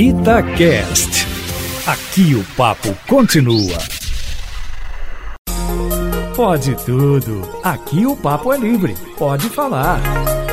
[0.00, 1.26] Itacast.
[1.84, 3.76] Aqui o papo continua.
[6.36, 7.42] Pode tudo.
[7.64, 8.94] Aqui o papo é livre.
[9.18, 10.00] Pode falar.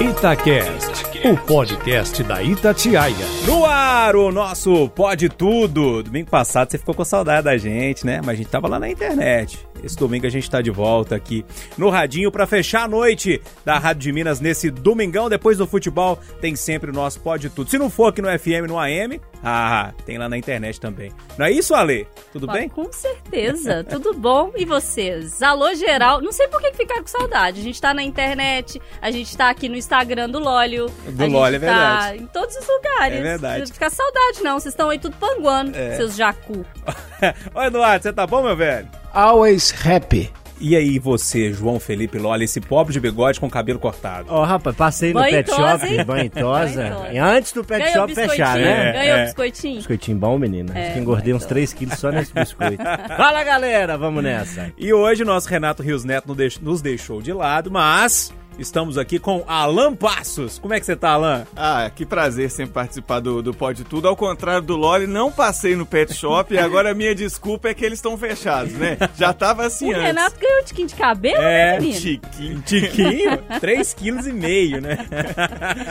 [0.01, 3.15] Itacast, o podcast da Itatiaia.
[3.45, 6.01] No ar, o nosso Pode Tudo.
[6.01, 8.21] Domingo passado você ficou com saudade da gente, né?
[8.25, 9.65] Mas a gente tava lá na internet.
[9.83, 11.45] Esse domingo a gente tá de volta aqui
[11.77, 15.29] no Radinho para fechar a noite da Rádio de Minas nesse domingão.
[15.29, 17.69] Depois do futebol tem sempre o nosso Pode Tudo.
[17.69, 21.11] Se não for aqui no FM, no AM, ah, tem lá na internet também.
[21.37, 22.07] Não é isso, Ale?
[22.31, 22.67] Tudo bem?
[22.67, 24.51] Com certeza, tudo bom.
[24.55, 25.39] E vocês?
[25.43, 26.19] Alô, geral.
[26.19, 27.59] Não sei por que ficaram com saudade.
[27.61, 30.87] A gente tá na internet, a gente tá aqui no Instagram do Lólio.
[31.07, 32.23] Do Lólio, é tá verdade.
[32.23, 33.19] em todos os lugares.
[33.19, 33.59] É verdade.
[33.59, 34.59] Não fica saudade, não.
[34.59, 35.95] Vocês estão aí tudo panguando, É.
[35.95, 36.65] seus jacu.
[37.53, 38.89] Oi, Eduardo, você tá bom, meu velho?
[39.13, 40.33] Always happy.
[40.59, 44.27] E aí você, João Felipe Lolli, esse pobre de bigode com cabelo cortado?
[44.29, 46.05] Ó, rapaz, passei no pet shop, hein?
[46.05, 46.83] banho tosa.
[46.83, 47.13] Banho tosa.
[47.13, 48.93] E antes do pet Ganhou shop fechar, né?
[48.93, 49.25] Ganhou é.
[49.25, 49.75] biscoitinho?
[49.75, 50.77] Biscoitinho bom, menina.
[50.77, 51.49] É, Acho que engordei uns então.
[51.49, 52.83] 3 quilos só nesse biscoito.
[53.17, 54.71] Fala, galera, vamos nessa.
[54.77, 59.43] E hoje o nosso Renato Rios Neto nos deixou de lado, mas estamos aqui com
[59.47, 60.59] Alan Passos.
[60.59, 61.45] Como é que você tá, Alan?
[61.55, 64.07] Ah, que prazer sempre participar do, do Pode Tudo.
[64.07, 67.73] Ao contrário do Loli, não passei no pet shop e agora a minha desculpa é
[67.73, 68.97] que eles estão fechados, né?
[69.17, 70.03] Já tava assim O antes.
[70.03, 71.99] Renato ganhou um tiquinho de cabelo, É, né, menino?
[71.99, 72.61] Chiquinho.
[72.61, 73.31] Tiquinho,
[73.61, 74.97] 3,5 kg, né?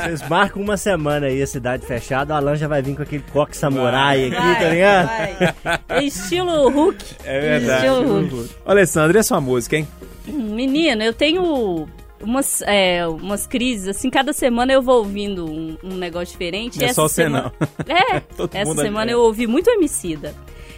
[0.05, 3.25] Vocês marcam uma semana aí a cidade fechada, o Alan já vai vir com aquele
[3.33, 5.07] coque samurai aqui, Vai, tá ligado?
[5.07, 5.55] vai.
[5.89, 7.05] É estilo Hulk.
[7.25, 7.87] É verdade.
[7.87, 8.51] Estilo Hulk.
[8.65, 9.87] Ô, Alessandro, e a sua música, hein?
[10.27, 11.87] Menino, eu tenho
[12.25, 16.79] umas, é, umas crises, assim, cada semana eu vou ouvindo um, um negócio diferente.
[16.79, 17.53] Não é Essa só você, semana...
[17.87, 19.15] É, Todo essa mundo semana é.
[19.15, 20.35] eu ouvi muito Emicida.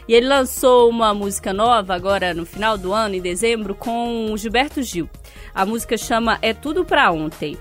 [0.09, 4.37] E ele lançou uma música nova agora no final do ano, em dezembro, com o
[4.37, 5.09] Gilberto Gil.
[5.55, 7.57] A música chama É Tudo Pra Ontem.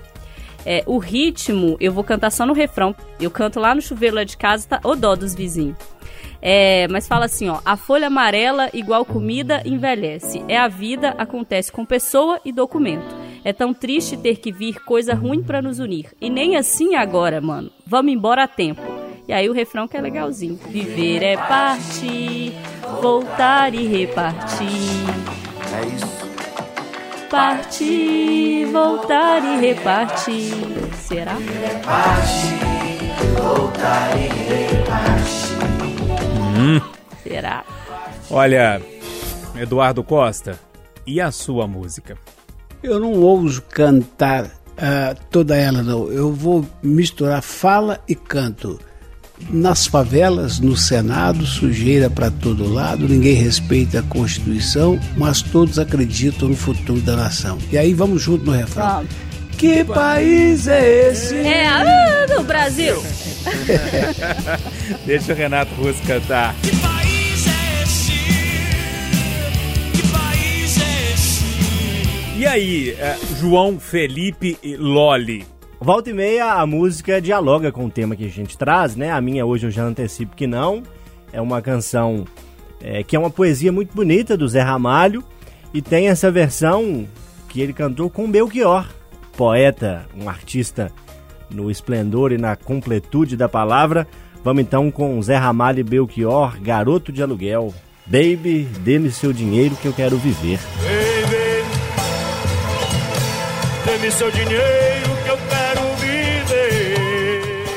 [0.64, 2.94] É, o ritmo, eu vou cantar só no refrão.
[3.20, 5.76] Eu canto lá no chuveiro lá de casa, tá o dó dos vizinhos.
[6.48, 10.44] É, mas fala assim, ó, a folha amarela igual comida envelhece.
[10.46, 13.16] É a vida, acontece com pessoa e documento.
[13.42, 16.14] É tão triste ter que vir coisa ruim pra nos unir.
[16.20, 17.72] E nem assim agora, mano.
[17.84, 18.80] Vamos embora a tempo.
[19.26, 20.54] E aí o refrão que é legalzinho.
[20.68, 22.52] Viver é partir,
[23.02, 24.68] voltar e repartir.
[25.74, 27.26] É isso.
[27.28, 30.52] Partir, voltar e repartir.
[30.94, 31.36] Será?
[37.22, 37.64] Será?
[38.30, 38.80] Olha,
[39.56, 40.58] Eduardo Costa,
[41.06, 42.16] e a sua música?
[42.82, 46.10] Eu não ouso cantar ah, toda ela, não.
[46.10, 48.78] Eu vou misturar fala e canto.
[49.50, 56.48] Nas favelas, no Senado, sujeira para todo lado, ninguém respeita a Constituição, mas todos acreditam
[56.48, 57.58] no futuro da nação.
[57.70, 59.04] E aí vamos junto no refrão.
[59.58, 61.36] Que país é esse?
[61.36, 63.02] É a do Brasil.
[65.04, 66.54] Deixa o Renato Russo cantar.
[72.38, 75.46] E aí, é, João Felipe e Loli?
[75.80, 79.10] Volta e meia, a música dialoga com o tema que a gente traz, né?
[79.10, 80.82] A minha hoje eu já antecipo que não.
[81.32, 82.24] É uma canção
[82.80, 85.24] é, que é uma poesia muito bonita do Zé Ramalho.
[85.72, 87.06] E tem essa versão
[87.48, 88.86] que ele cantou com Belchior,
[89.36, 90.90] poeta, um artista
[91.50, 94.06] no esplendor e na completude da palavra.
[94.42, 97.74] Vamos então com Zé Ramalho e Belchior, Garoto de Aluguel.
[98.06, 100.60] Baby, dê-me seu dinheiro que eu quero viver.
[103.84, 106.26] Dê-me seu dinheiro que eu quero viver.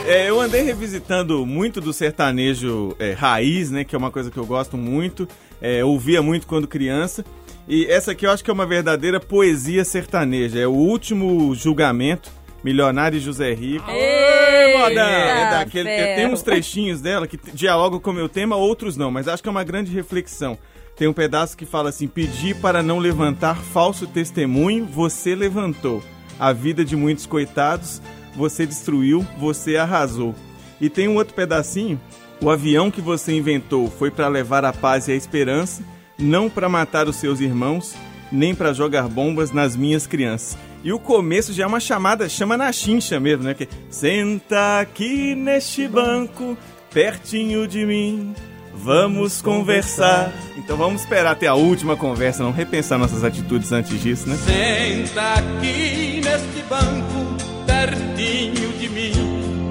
[0.07, 3.83] É, eu andei revisitando muito do sertanejo é, raiz, né?
[3.83, 5.27] Que é uma coisa que eu gosto muito.
[5.59, 7.25] É, ouvia muito quando criança.
[7.67, 10.59] E essa aqui eu acho que é uma verdadeira poesia sertaneja.
[10.59, 12.31] É o último julgamento.
[12.63, 13.89] Milionário e José Rico.
[13.89, 16.33] Eita, É daquele, é, tem ferro.
[16.33, 19.51] uns trechinhos dela que dialogam com o meu tema, outros não, mas acho que é
[19.51, 20.57] uma grande reflexão.
[20.95, 26.03] Tem um pedaço que fala assim: Pedi para não levantar falso testemunho, você levantou.
[26.37, 28.01] A vida de muitos coitados,
[28.35, 30.35] você destruiu, você arrasou.
[30.79, 31.99] E tem um outro pedacinho:
[32.41, 35.81] O avião que você inventou foi para levar a paz e a esperança,
[36.17, 37.95] não para matar os seus irmãos,
[38.31, 40.57] nem para jogar bombas nas minhas crianças.
[40.83, 43.53] E o começo já é uma chamada, chama na chincha mesmo, né?
[43.53, 46.57] Que senta aqui neste banco,
[46.93, 48.33] pertinho de mim.
[48.73, 50.31] Vamos conversar.
[50.57, 54.37] Então vamos esperar até a última conversa, não repensar nossas atitudes antes disso, né?
[54.37, 57.35] Senta aqui neste banco,
[57.65, 59.69] pertinho de mim.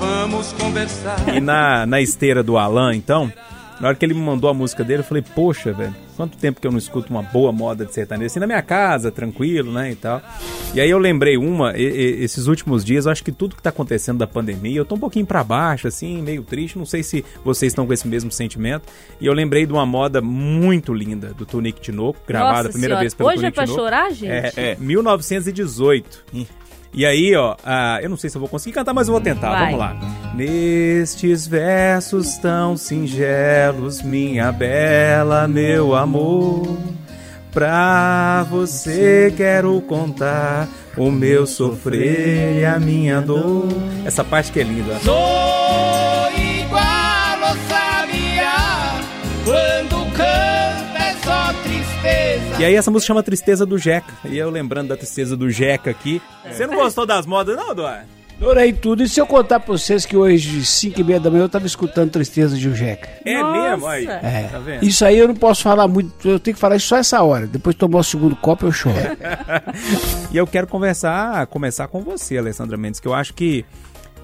[0.00, 1.16] Vamos conversar.
[1.32, 3.32] E na, na esteira do Alan, então,
[3.80, 6.60] Na hora que ele me mandou a música dele, eu falei, poxa, velho, quanto tempo
[6.60, 9.92] que eu não escuto uma boa moda de sertanejo, assim, na minha casa, tranquilo, né,
[9.92, 10.20] e tal.
[10.74, 13.62] E aí eu lembrei uma, e, e, esses últimos dias, eu acho que tudo que
[13.62, 17.02] tá acontecendo da pandemia, eu tô um pouquinho para baixo, assim, meio triste, não sei
[17.02, 18.82] se vocês estão com esse mesmo sentimento,
[19.18, 22.94] e eu lembrei de uma moda muito linda do Tunique Tinoco, gravada Nossa a primeira
[22.96, 23.80] senhora, vez pelo Hoje é Tunique pra Tinoco.
[23.80, 24.30] chorar, gente?
[24.30, 26.24] É, é, 1918.
[26.92, 29.20] E aí, ó, ah, eu não sei se eu vou conseguir cantar, mas eu vou
[29.20, 29.50] tentar.
[29.50, 29.64] Vai.
[29.66, 29.96] Vamos lá.
[30.34, 36.76] Nestes versos tão singelos, minha bela, meu amor,
[37.52, 43.68] pra você quero contar o meu sofrer e a minha dor.
[44.04, 44.98] Essa parte que é linda.
[45.00, 46.29] Sou
[52.58, 54.12] E aí essa música chama Tristeza do Jeca.
[54.24, 56.20] E eu lembrando da tristeza do Jeca aqui.
[56.50, 58.06] Você não gostou das modas, não, Eduardo?
[58.40, 59.02] Adorei tudo.
[59.02, 61.66] E se eu contar pra vocês que hoje, 5 e meia da manhã, eu tava
[61.66, 63.08] escutando Tristeza de um Jeca?
[63.24, 63.70] É Nossa.
[63.70, 63.86] mesmo?
[63.86, 64.48] Aí, É.
[64.50, 64.82] tá vendo?
[64.84, 67.46] Isso aí eu não posso falar muito, eu tenho que falar isso só essa hora.
[67.46, 68.96] Depois de tomar o segundo copo, eu choro.
[70.32, 73.64] E eu quero conversar, começar com você, Alessandra Mendes, que eu acho que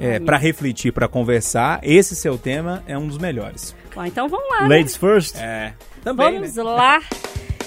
[0.01, 3.75] é, para refletir, para conversar, esse seu tema é um dos melhores.
[3.95, 4.63] Bom, então vamos lá.
[4.69, 4.77] né?
[4.77, 5.37] Ladies first.
[5.39, 5.73] É,
[6.05, 6.63] também, Vamos né?
[6.63, 7.01] lá.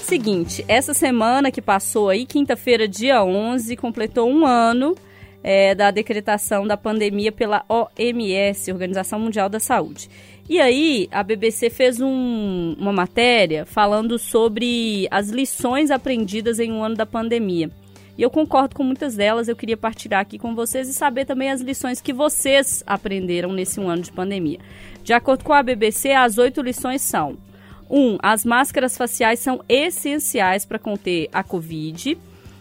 [0.02, 4.96] Seguinte, essa semana que passou aí, quinta-feira, dia 11, completou um ano
[5.42, 10.10] é, da decretação da pandemia pela OMS, Organização Mundial da Saúde.
[10.48, 16.82] E aí, a BBC fez um- uma matéria falando sobre as lições aprendidas em um
[16.82, 17.70] ano da pandemia.
[18.18, 21.50] E eu concordo com muitas delas, eu queria partilhar aqui com vocês e saber também
[21.50, 24.58] as lições que vocês aprenderam nesse um ano de pandemia.
[25.02, 27.49] De acordo com a BBC, as oito lições são: 1.
[27.90, 32.16] Um, as máscaras faciais são essenciais para conter a Covid.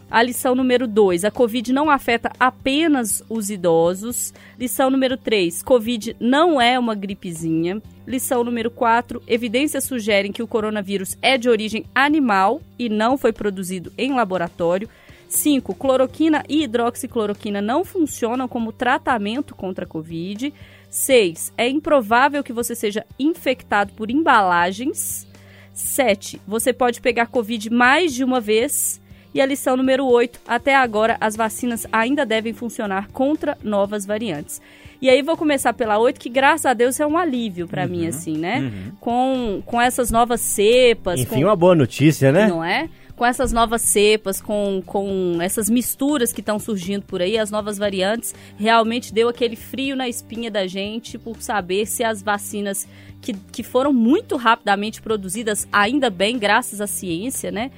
[0.10, 4.34] A lição número 2, a Covid não afeta apenas os idosos.
[4.58, 7.80] Lição número 3, Covid não é uma gripezinha.
[8.08, 13.32] Lição número 4, evidências sugerem que o coronavírus é de origem animal e não foi
[13.32, 14.90] produzido em laboratório.
[15.30, 15.76] 5.
[15.76, 20.52] Cloroquina e hidroxicloroquina não funcionam como tratamento contra a Covid.
[20.90, 21.54] 6.
[21.56, 25.28] É improvável que você seja infectado por embalagens.
[25.72, 26.42] 7.
[26.48, 29.00] Você pode pegar Covid mais de uma vez.
[29.32, 30.42] E a lição número 8.
[30.48, 34.60] Até agora, as vacinas ainda devem funcionar contra novas variantes.
[35.02, 38.08] E aí vou começar pela 8, que graças a Deus é um alívio pra mim,
[38.08, 38.92] assim, né?
[39.00, 41.20] Com, com essas novas cepas.
[41.22, 42.48] Enfim, com uma boa notícia, né?
[42.48, 42.90] não é?
[43.20, 47.78] Com essas novas cepas, com, com essas misturas que estão surgindo por aí, as novas
[47.78, 52.88] variantes, realmente deu aquele frio na espinha da gente por saber se as vacinas
[53.22, 57.72] que, que foram muito rapidamente produzidas, ainda bem, graças à ciência, né?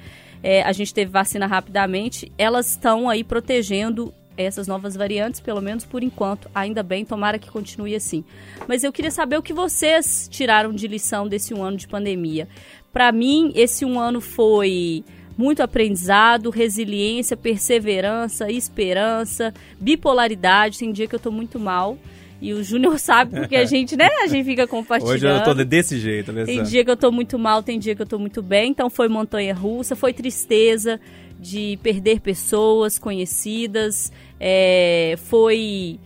[0.44, 5.84] É, a gente teve vacina rapidamente, elas estão aí protegendo essas novas variantes, pelo menos
[5.84, 6.52] por enquanto.
[6.54, 8.24] Ainda bem, tomara que continue assim.
[8.68, 12.48] Mas eu queria saber o que vocês tiraram de lição desse um ano de pandemia.
[12.94, 15.04] Para mim, esse um ano foi
[15.38, 20.80] muito aprendizado, resiliência, perseverança, esperança, bipolaridade.
[20.80, 21.98] Tem dia que eu tô muito mal.
[22.42, 24.10] E o Júnior sabe porque a gente, né?
[24.24, 25.16] A gente fica compartilhando.
[25.16, 26.64] Hoje eu tô desse jeito, Tem Alessandra.
[26.64, 28.72] dia que eu tô muito mal, tem dia que eu tô muito bem.
[28.72, 31.00] Então foi montanha russa, foi tristeza
[31.40, 36.00] de perder pessoas conhecidas, é, foi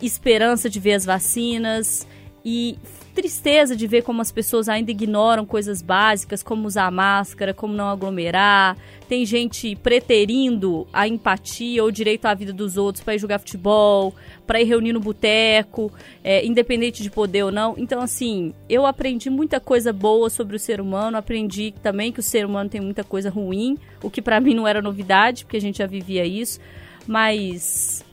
[0.00, 2.06] esperança de ver as vacinas
[2.44, 2.78] e
[3.16, 7.88] tristeza de ver como as pessoas ainda ignoram coisas básicas, como usar máscara, como não
[7.88, 8.76] aglomerar.
[9.08, 13.38] Tem gente preterindo a empatia ou o direito à vida dos outros para ir jogar
[13.38, 14.14] futebol,
[14.46, 15.90] para ir reunir no boteco,
[16.22, 17.74] é, independente de poder ou não.
[17.78, 22.22] Então, assim, eu aprendi muita coisa boa sobre o ser humano, aprendi também que o
[22.22, 25.60] ser humano tem muita coisa ruim, o que para mim não era novidade, porque a
[25.60, 26.60] gente já vivia isso.
[27.06, 28.04] Mas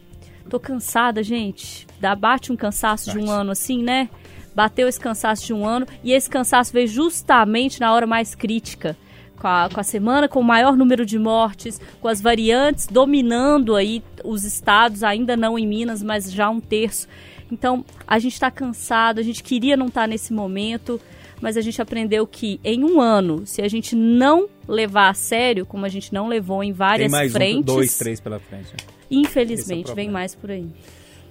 [0.50, 1.86] tô cansada, gente.
[2.00, 4.10] Dá bate um cansaço de um ano assim, né?
[4.55, 8.95] Bateu esse cansaço de um ano e esse cansaço veio justamente na hora mais crítica.
[9.38, 13.75] Com a, com a semana com o maior número de mortes, com as variantes dominando
[13.75, 17.07] aí os estados, ainda não em Minas, mas já um terço.
[17.51, 21.00] Então, a gente está cansado, a gente queria não estar nesse momento,
[21.41, 25.65] mas a gente aprendeu que em um ano, se a gente não levar a sério,
[25.65, 28.74] como a gente não levou em Tem várias mais frentes, um, dois, três pela frente.
[29.12, 30.67] infelizmente é vem mais por aí.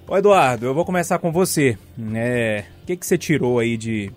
[0.07, 1.77] Ô Eduardo, eu vou começar com você.
[2.13, 4.11] É, o que, que você tirou aí de,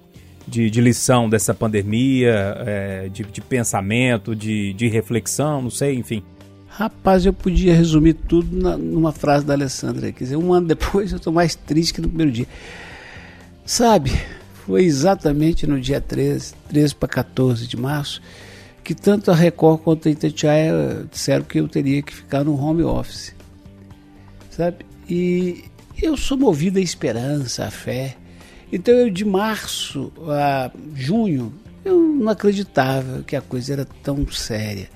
[0.46, 6.22] de, de lição dessa pandemia, é, de, de pensamento, de, de reflexão, não sei, enfim.
[6.68, 10.12] Rapaz, eu podia resumir tudo na- numa frase da Alessandra.
[10.12, 12.46] Quer dizer, um ano depois eu estou mais triste que no primeiro dia.
[13.64, 14.12] Sabe,
[14.66, 18.20] foi exatamente no dia 13, 13 para 14 de março,
[18.84, 22.82] que tanto a Record quanto a Itatiaia disseram que eu teria que ficar no home
[22.82, 23.34] office.
[24.50, 24.84] Sabe?
[25.08, 25.64] E
[26.02, 28.16] eu sou movido à esperança, à fé.
[28.72, 31.52] Então eu de março a junho
[31.86, 34.88] eu não acreditava que a coisa era tão séria.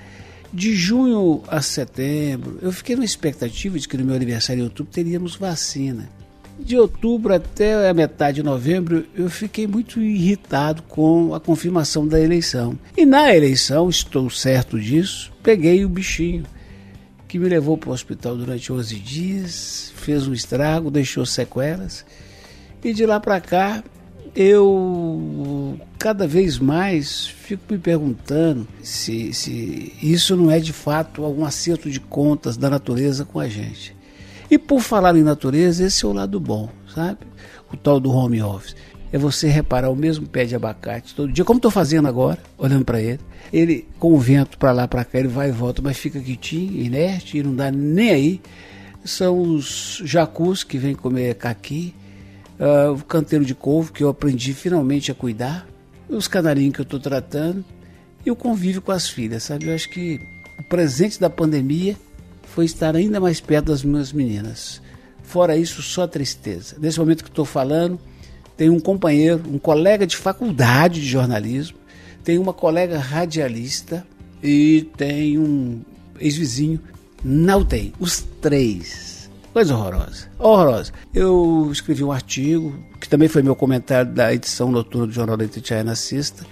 [0.53, 4.93] De junho a setembro, eu fiquei na expectativa de que no meu aniversário em outubro
[4.93, 6.11] teríamos vacina.
[6.59, 12.21] De outubro até a metade de novembro, eu fiquei muito irritado com a confirmação da
[12.21, 12.77] eleição.
[12.97, 16.43] E na eleição, estou certo disso, peguei o bichinho,
[17.31, 22.05] que me levou para o hospital durante 11 dias, fez um estrago, deixou sequelas.
[22.83, 23.85] E de lá para cá,
[24.35, 31.45] eu cada vez mais fico me perguntando se, se isso não é de fato algum
[31.45, 33.95] acerto de contas da natureza com a gente.
[34.51, 37.19] E por falar em natureza, esse é o lado bom, sabe?
[37.73, 38.75] O tal do home office.
[39.13, 42.85] É você reparar o mesmo pé de abacate todo dia, como estou fazendo agora, olhando
[42.85, 43.21] para ele.
[43.53, 46.81] Ele, com o vento para lá, para cá, ele vai e volta, mas fica quietinho,
[46.81, 48.41] inerte, e não dá nem aí.
[49.05, 51.95] São os jacus que vêm comer caqui,
[52.61, 55.67] uh, o canteiro de couve, que eu aprendi finalmente a cuidar,
[56.09, 57.65] os canarinhos que eu estou tratando,
[58.25, 59.67] e o convívio com as filhas, sabe?
[59.67, 60.21] Eu acho que
[60.59, 61.97] o presente da pandemia
[62.45, 64.83] foi estar ainda mais perto das minhas meninas.
[65.23, 66.77] Fora isso, só tristeza.
[66.79, 67.99] Nesse momento que estou falando,
[68.61, 71.79] tem um companheiro, um colega de faculdade de jornalismo,
[72.23, 74.07] tem uma colega radialista
[74.43, 75.81] e tem um
[76.21, 76.79] ex-vizinho
[77.25, 77.95] na.
[77.99, 80.29] Os três Coisa horrorosa.
[80.39, 80.93] Horrorosa.
[81.15, 85.45] Eu escrevi um artigo, que também foi meu comentário da edição noturna do Jornal da
[85.45, 86.45] Itatiaia Sexta,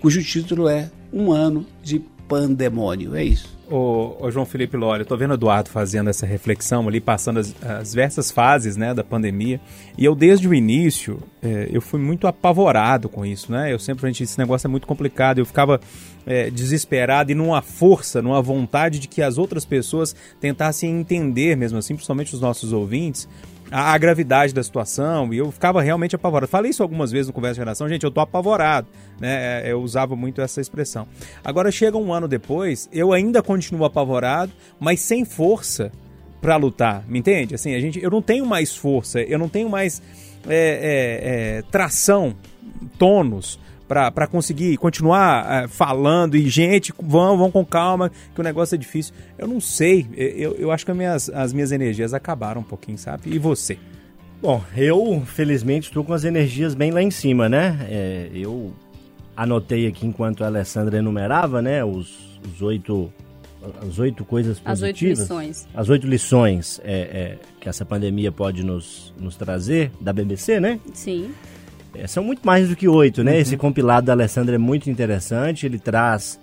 [0.00, 3.16] cujo título é Um Ano de Pandemônio.
[3.16, 3.58] É isso.
[3.68, 7.54] Ô, João Felipe Lória, eu tô vendo o Eduardo fazendo essa reflexão ali, passando as,
[7.60, 9.60] as diversas fases né, da pandemia.
[9.98, 13.72] E eu, desde o início, é, eu fui muito apavorado com isso, né?
[13.72, 15.38] Eu sempre, gente, esse negócio é muito complicado.
[15.38, 15.80] Eu ficava
[16.24, 21.78] é, desesperado e numa força, numa vontade de que as outras pessoas tentassem entender mesmo
[21.78, 23.28] assim, principalmente os nossos ouvintes,
[23.70, 26.50] a, a, gravidade da situação e eu ficava realmente apavorado.
[26.50, 28.88] Falei isso algumas vezes no Conversa Geração, gente, eu tô apavorado,
[29.20, 29.66] né?
[29.66, 31.06] É, eu usava muito essa expressão.
[31.44, 35.92] Agora chega um ano depois, eu ainda continuo apavorado, mas sem força
[36.40, 37.54] para lutar, me entende?
[37.54, 40.02] Assim, a gente, eu não tenho mais força, eu não tenho mais
[40.48, 42.34] é, é, é tração,
[42.98, 43.58] tônus
[43.90, 48.78] para conseguir continuar uh, falando e gente, vão, vão com calma, que o negócio é
[48.78, 49.12] difícil.
[49.36, 52.96] Eu não sei, eu, eu acho que as minhas, as minhas energias acabaram um pouquinho,
[52.96, 53.22] sabe?
[53.26, 53.76] E você?
[54.40, 57.84] Bom, eu felizmente estou com as energias bem lá em cima, né?
[57.90, 58.72] É, eu
[59.36, 61.84] anotei aqui enquanto a Alessandra enumerava, né?
[61.84, 63.12] Os, os oito
[63.86, 65.20] as oito coisas positivas.
[65.20, 65.68] As oito lições.
[65.74, 70.78] As oito lições é, é, que essa pandemia pode nos, nos trazer, da BBC, né?
[70.94, 71.34] Sim.
[71.94, 73.32] É, são muito mais do que oito, né?
[73.32, 73.38] Uhum.
[73.38, 76.40] Esse compilado da Alessandra é muito interessante, ele traz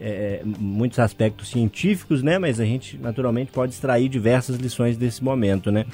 [0.00, 2.38] é, muitos aspectos científicos, né?
[2.38, 5.84] Mas a gente naturalmente pode extrair diversas lições desse momento, né?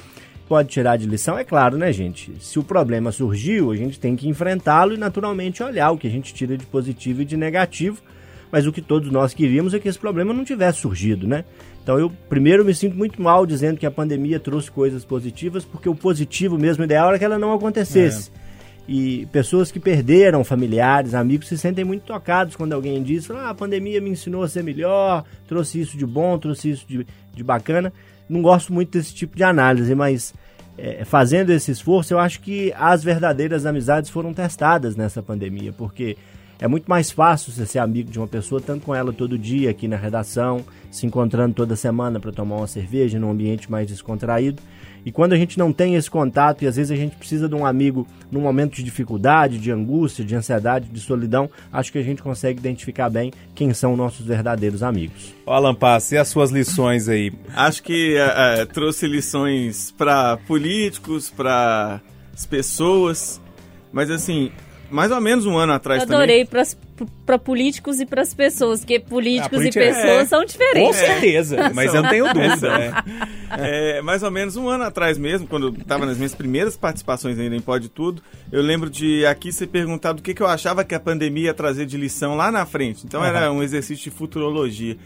[0.48, 2.32] Pode tirar de lição, é claro, né, gente?
[2.40, 6.10] Se o problema surgiu, a gente tem que enfrentá-lo e naturalmente olhar o que a
[6.10, 8.00] gente tira de positivo e de negativo.
[8.50, 11.44] Mas o que todos nós queríamos é que esse problema não tivesse surgido, né?
[11.82, 15.88] Então eu primeiro me sinto muito mal dizendo que a pandemia trouxe coisas positivas, porque
[15.88, 18.30] o positivo mesmo ideal era que ela não acontecesse.
[18.42, 18.45] É.
[18.88, 23.54] E pessoas que perderam familiares, amigos, se sentem muito tocados quando alguém diz: ah, a
[23.54, 27.92] pandemia me ensinou a ser melhor, trouxe isso de bom, trouxe isso de, de bacana.
[28.28, 30.32] Não gosto muito desse tipo de análise, mas
[30.78, 36.16] é, fazendo esse esforço, eu acho que as verdadeiras amizades foram testadas nessa pandemia, porque
[36.58, 39.70] é muito mais fácil você ser amigo de uma pessoa, tanto com ela todo dia
[39.70, 44.62] aqui na redação, se encontrando toda semana para tomar uma cerveja num ambiente mais descontraído.
[45.06, 47.54] E quando a gente não tem esse contato e às vezes a gente precisa de
[47.54, 52.02] um amigo num momento de dificuldade, de angústia, de ansiedade, de solidão, acho que a
[52.02, 55.32] gente consegue identificar bem quem são nossos verdadeiros amigos.
[55.46, 57.32] Alan Pass, e as suas lições aí?
[57.54, 62.00] Acho que é, é, trouxe lições para políticos, para
[62.34, 63.40] as pessoas,
[63.92, 64.50] mas assim,
[64.90, 66.76] mais ou menos um ano atrás Eu adorei também
[67.26, 70.98] para políticos e para as pessoas, porque políticos e pessoas é, são diferentes.
[70.98, 72.78] Com certeza, mas eu não tenho dúvida.
[72.78, 72.92] Né?
[73.58, 77.38] É, mais ou menos um ano atrás mesmo, quando eu estava nas minhas primeiras participações
[77.38, 80.84] ainda em Pode Tudo, eu lembro de aqui ser perguntado o que, que eu achava
[80.84, 83.04] que a pandemia ia trazer de lição lá na frente.
[83.04, 83.26] Então uhum.
[83.26, 84.96] era um exercício de futurologia.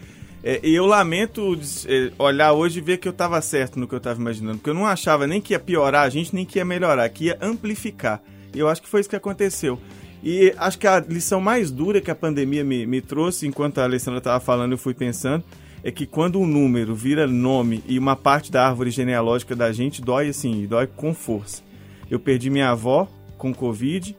[0.43, 3.93] É, e eu lamento é, olhar hoje e ver que eu estava certo no que
[3.93, 6.57] eu estava imaginando, porque eu não achava nem que ia piorar a gente, nem que
[6.57, 8.21] ia melhorar, que ia amplificar.
[8.53, 9.79] E eu acho que foi isso que aconteceu.
[10.23, 13.83] E acho que a lição mais dura que a pandemia me, me trouxe, enquanto a
[13.83, 15.43] Alessandra estava falando, eu fui pensando,
[15.83, 20.01] é que quando um número vira nome e uma parte da árvore genealógica da gente
[20.01, 21.63] dói assim, dói com força.
[22.09, 24.15] Eu perdi minha avó com Covid,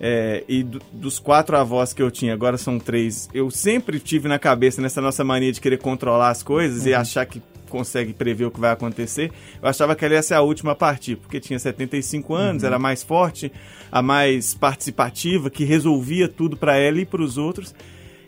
[0.00, 3.28] é, e do, dos quatro avós que eu tinha, agora são três.
[3.32, 6.88] Eu sempre tive na cabeça nessa nossa mania de querer controlar as coisas uhum.
[6.88, 9.30] e achar que consegue prever o que vai acontecer.
[9.62, 12.66] Eu achava que ela ia ser a última a partir, porque tinha 75 anos, Uhum.
[12.68, 13.52] era mais forte,
[13.92, 17.74] a mais participativa, que resolvia tudo para ela e para os outros.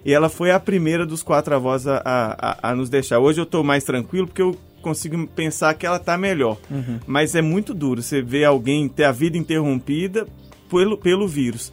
[0.05, 3.19] E ela foi a primeira dos quatro avós a, a, a nos deixar.
[3.19, 6.57] Hoje eu tô mais tranquilo porque eu consigo pensar que ela tá melhor.
[7.07, 10.27] Mas é muito duro você ver alguém ter a vida interrompida
[10.71, 11.71] pelo, pelo vírus.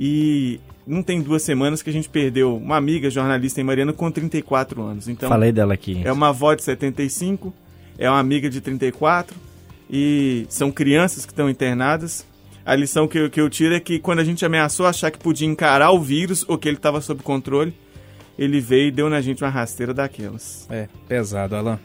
[0.00, 4.10] E não tem duas semanas que a gente perdeu uma amiga jornalista em Mariana com
[4.10, 5.08] 34 anos.
[5.08, 6.00] Então, Falei dela aqui.
[6.04, 7.52] é uma avó de 75,
[7.98, 9.36] é uma amiga de 34
[9.90, 12.26] e são crianças que estão internadas.
[12.64, 15.18] A lição que eu, que eu tiro é que quando a gente ameaçou achar que
[15.18, 17.74] podia encarar o vírus ou que ele estava sob controle,
[18.38, 20.66] ele veio e deu na gente uma rasteira daquelas.
[20.70, 21.78] É, pesado, Alan.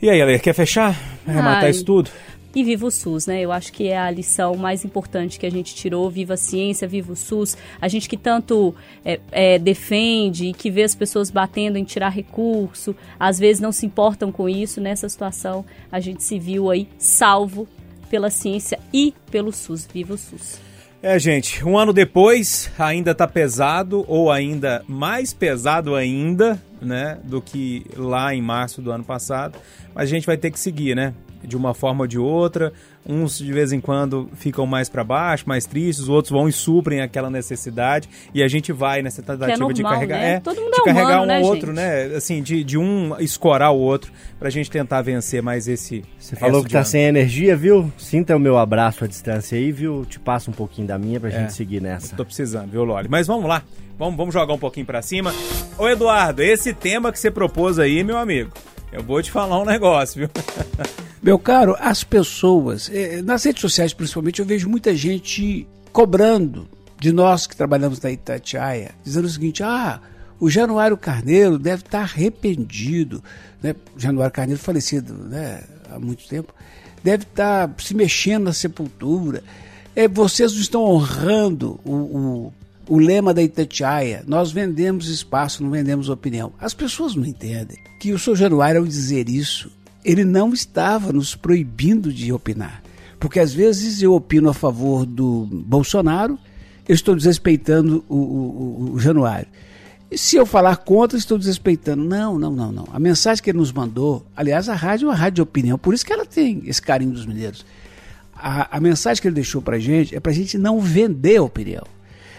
[0.00, 1.00] E aí, Ale, quer fechar?
[1.26, 1.70] Arrematar Ai.
[1.70, 2.10] isso tudo?
[2.54, 3.40] E viva o SUS, né?
[3.40, 6.10] Eu acho que é a lição mais importante que a gente tirou.
[6.10, 7.56] Viva a ciência, viva o SUS.
[7.80, 12.10] A gente que tanto é, é, defende e que vê as pessoas batendo em tirar
[12.10, 14.80] recurso, às vezes não se importam com isso.
[14.80, 17.66] Nessa situação, a gente se viu aí salvo
[18.10, 19.88] pela ciência e pelo SUS.
[19.90, 20.60] Viva o SUS.
[21.02, 27.42] É, gente, um ano depois ainda tá pesado, ou ainda mais pesado ainda, né, do
[27.42, 29.58] que lá em março do ano passado.
[29.92, 31.12] Mas a gente vai ter que seguir, né?
[31.44, 32.72] De uma forma ou de outra.
[33.04, 36.52] Uns de vez em quando ficam mais para baixo, mais tristes, os outros vão e
[36.52, 38.08] suprem aquela necessidade.
[38.32, 40.18] E a gente vai nessa tentativa de normal, carregar.
[40.20, 40.32] né?
[40.34, 41.74] É, Todo mundo de é carregar humano, um né, outro, gente?
[41.76, 42.04] né?
[42.16, 46.04] Assim, de, de um escorar o outro, pra gente tentar vencer mais esse.
[46.18, 47.92] Você falou que tá sem energia, viu?
[47.98, 50.04] Sinta o meu abraço à distância aí, viu?
[50.08, 51.32] Te passo um pouquinho da minha pra É.
[51.40, 52.14] gente seguir nessa.
[52.14, 53.08] Tô precisando, viu, Loli?
[53.10, 53.62] Mas vamos lá.
[53.98, 55.34] Vamos, vamos jogar um pouquinho pra cima.
[55.76, 58.50] Ô, Eduardo, esse tema que você propôs aí, meu amigo,
[58.92, 60.30] eu vou te falar um negócio, viu?
[61.22, 66.68] Meu caro, as pessoas, eh, nas redes sociais principalmente, eu vejo muita gente cobrando
[67.00, 70.00] de nós que trabalhamos na Itatiaia, dizendo o seguinte: ah,
[70.38, 73.22] o Januário Carneiro deve estar arrependido,
[73.62, 73.74] né?
[73.96, 76.52] Januário Carneiro falecido né, há muito tempo,
[77.02, 79.42] deve estar se mexendo na sepultura.
[79.94, 82.52] É, vocês não estão honrando o, o,
[82.88, 84.24] o lema da Itatiaia.
[84.26, 86.52] Nós vendemos espaço, não vendemos opinião.
[86.60, 89.70] As pessoas não entendem que o seu Januário, ao dizer isso,
[90.04, 92.82] ele não estava nos proibindo de opinar.
[93.20, 96.36] Porque às vezes eu opino a favor do Bolsonaro,
[96.88, 99.46] eu estou desrespeitando o, o, o- Januário.
[100.10, 102.02] E se eu falar contra, estou desrespeitando.
[102.04, 102.88] Não, não, não, não.
[102.92, 105.94] A mensagem que ele nos mandou, aliás, a rádio é uma rádio de opinião, por
[105.94, 107.64] isso que ela tem esse carinho dos mineiros.
[108.34, 111.84] A, a mensagem que ele deixou pra gente é pra gente não vender a opinião.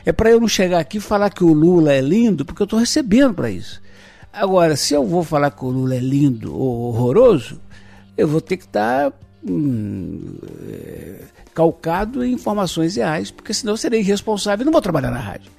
[0.05, 2.67] É pra eu não chegar aqui e falar que o Lula é lindo, porque eu
[2.67, 3.81] tô recebendo pra isso.
[4.31, 7.61] Agora, se eu vou falar que o Lula é lindo ou horroroso,
[8.17, 9.13] eu vou ter que estar
[11.53, 15.51] calcado em informações reais, porque senão eu serei irresponsável e não vou trabalhar na rádio.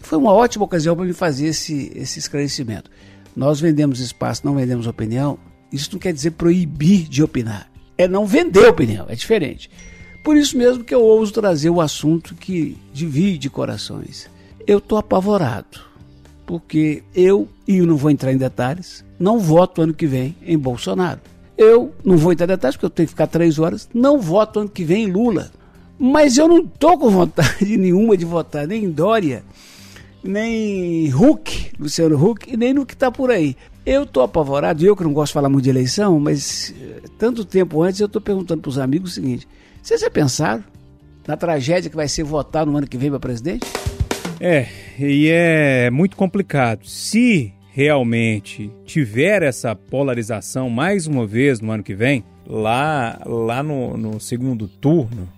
[0.00, 2.90] Foi uma ótima ocasião para me fazer esse, esse esclarecimento.
[3.34, 5.38] Nós vendemos espaço, não vendemos opinião.
[5.72, 7.70] Isso não quer dizer proibir de opinar.
[7.96, 9.70] É não vender opinião, é diferente.
[10.22, 14.30] Por isso mesmo que eu ouso trazer o assunto que divide corações.
[14.66, 15.80] Eu estou apavorado,
[16.46, 20.56] porque eu, e eu não vou entrar em detalhes, não voto ano que vem em
[20.56, 21.20] Bolsonaro.
[21.58, 24.60] Eu não vou entrar em detalhes porque eu tenho que ficar três horas, não voto
[24.60, 25.50] ano que vem em Lula.
[25.98, 29.44] Mas eu não estou com vontade nenhuma de votar nem em Dória,
[30.22, 33.56] nem Huck, Luciano Huck, e nem no que está por aí.
[33.84, 37.44] Eu estou apavorado, eu que não gosto de falar muito de eleição, mas eh, tanto
[37.44, 39.48] tempo antes eu estou perguntando para os amigos o seguinte:
[39.82, 40.62] vocês já pensaram
[41.26, 43.66] na tragédia que vai ser votar no ano que vem para presidente?
[44.40, 44.66] É,
[44.98, 46.86] e é muito complicado.
[46.86, 53.96] Se realmente tiver essa polarização mais uma vez no ano que vem, lá, lá no,
[53.96, 55.28] no segundo turno,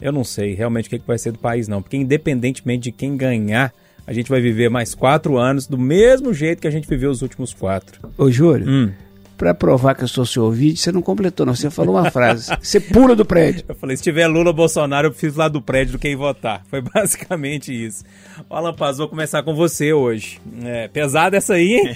[0.00, 1.82] eu não sei realmente o que, que vai ser do país, não.
[1.82, 3.72] Porque independentemente de quem ganhar,
[4.06, 7.22] a gente vai viver mais quatro anos do mesmo jeito que a gente viveu os
[7.22, 8.00] últimos quatro.
[8.16, 8.92] Ô, Júlio, Hum.
[9.36, 11.54] Para provar que eu sou seu ouvinte, você não completou, não.
[11.54, 12.50] Você falou uma frase.
[12.60, 13.64] Você pula do prédio.
[13.68, 16.62] Eu falei, se tiver Lula Bolsonaro, eu preciso lá do prédio do quem votar.
[16.68, 18.04] Foi basicamente isso.
[18.48, 20.40] Alan Paz, vou começar com você hoje.
[20.64, 21.94] É, pesada essa aí, hein?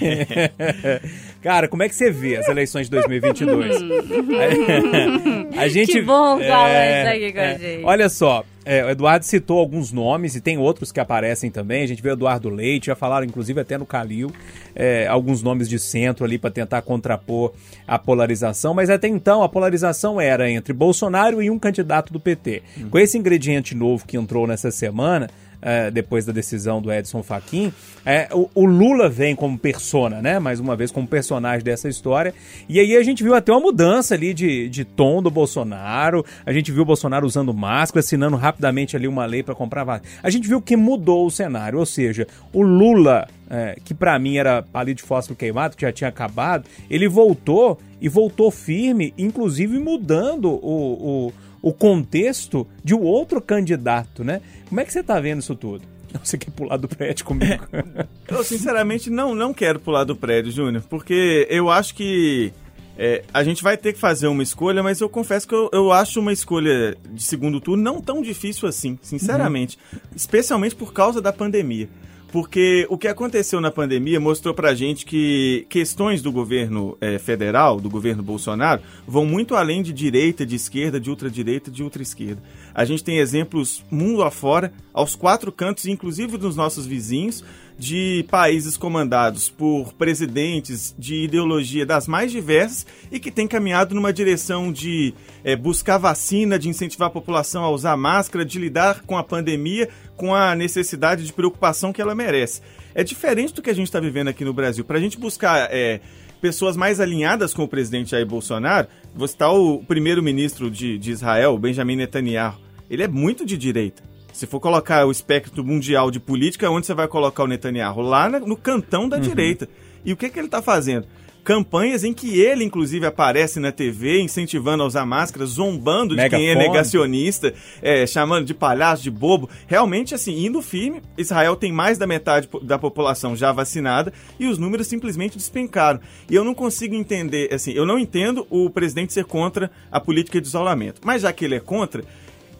[1.41, 3.77] Cara, como é que você vê as eleições de 2022?
[5.59, 7.83] a gente, Que bom que o Alan está aqui com a gente.
[7.83, 11.83] Olha só, é, o Eduardo citou alguns nomes e tem outros que aparecem também.
[11.83, 14.31] A gente vê o Eduardo Leite, já falaram inclusive até no Calil,
[14.75, 17.53] é, alguns nomes de centro ali para tentar contrapor
[17.87, 18.73] a polarização.
[18.73, 22.61] Mas até então a polarização era entre Bolsonaro e um candidato do PT.
[22.91, 25.29] Com esse ingrediente novo que entrou nessa semana,
[25.61, 27.73] é, depois da decisão do Edson Fachin,
[28.05, 30.39] é, o, o Lula vem como persona, né?
[30.39, 32.33] Mais uma vez como personagem dessa história.
[32.67, 36.25] E aí a gente viu até uma mudança ali de, de tom do Bolsonaro.
[36.45, 40.09] A gente viu o Bolsonaro usando máscara, assinando rapidamente ali uma lei para comprar vacina.
[40.23, 44.37] A gente viu que mudou o cenário, ou seja, o Lula, é, que para mim
[44.37, 49.77] era palito de fósforo queimado, que já tinha acabado, ele voltou e voltou firme, inclusive
[49.77, 54.41] mudando o, o, o contexto de um outro candidato, né?
[54.67, 55.83] Como é que você tá vendo isso tudo?
[56.23, 57.67] Você quer pular do prédio comigo?
[58.27, 62.51] Eu, sinceramente, não, não quero pular do prédio, Júnior, porque eu acho que
[62.97, 65.91] é, a gente vai ter que fazer uma escolha, mas eu confesso que eu, eu
[65.91, 69.77] acho uma escolha de segundo turno não tão difícil assim, sinceramente.
[69.93, 69.99] Uhum.
[70.15, 71.87] Especialmente por causa da pandemia.
[72.31, 77.79] Porque o que aconteceu na pandemia mostrou pra gente que questões do governo é, federal,
[77.79, 82.41] do governo Bolsonaro, vão muito além de direita, de esquerda, de ultradireita, de ultra-esquerda.
[82.73, 87.43] A gente tem exemplos mundo afora, aos quatro cantos, inclusive dos nossos vizinhos,
[87.79, 94.11] de países comandados por presidentes de ideologia das mais diversas e que têm caminhado numa
[94.11, 95.13] direção de
[95.45, 99.87] é, buscar vacina, de incentivar a população a usar máscara, de lidar com a pandemia
[100.17, 102.61] com a necessidade de preocupação que ela merece.
[102.93, 104.83] É diferente do que a gente está vivendo aqui no Brasil.
[104.83, 106.01] Para a gente buscar é,
[106.41, 111.57] pessoas mais alinhadas com o presidente Jair Bolsonaro, você está o primeiro-ministro de, de Israel,
[111.57, 112.57] Benjamin Netanyahu.
[112.89, 114.08] Ele é muito de direita.
[114.33, 118.01] Se for colocar o espectro mundial de política, onde você vai colocar o Netanyahu?
[118.01, 119.21] Lá no cantão da uhum.
[119.21, 119.67] direita.
[120.05, 121.07] E o que, que ele está fazendo?
[121.49, 126.47] campanhas em que ele, inclusive, aparece na TV incentivando a usar máscara, zombando de quem
[126.47, 129.49] é negacionista, é, chamando de palhaço, de bobo.
[129.65, 134.59] Realmente, assim, indo firme, Israel tem mais da metade da população já vacinada e os
[134.59, 135.99] números simplesmente despencaram.
[136.29, 140.39] E eu não consigo entender, assim, eu não entendo o presidente ser contra a política
[140.39, 141.01] de isolamento.
[141.03, 142.03] Mas já que ele é contra,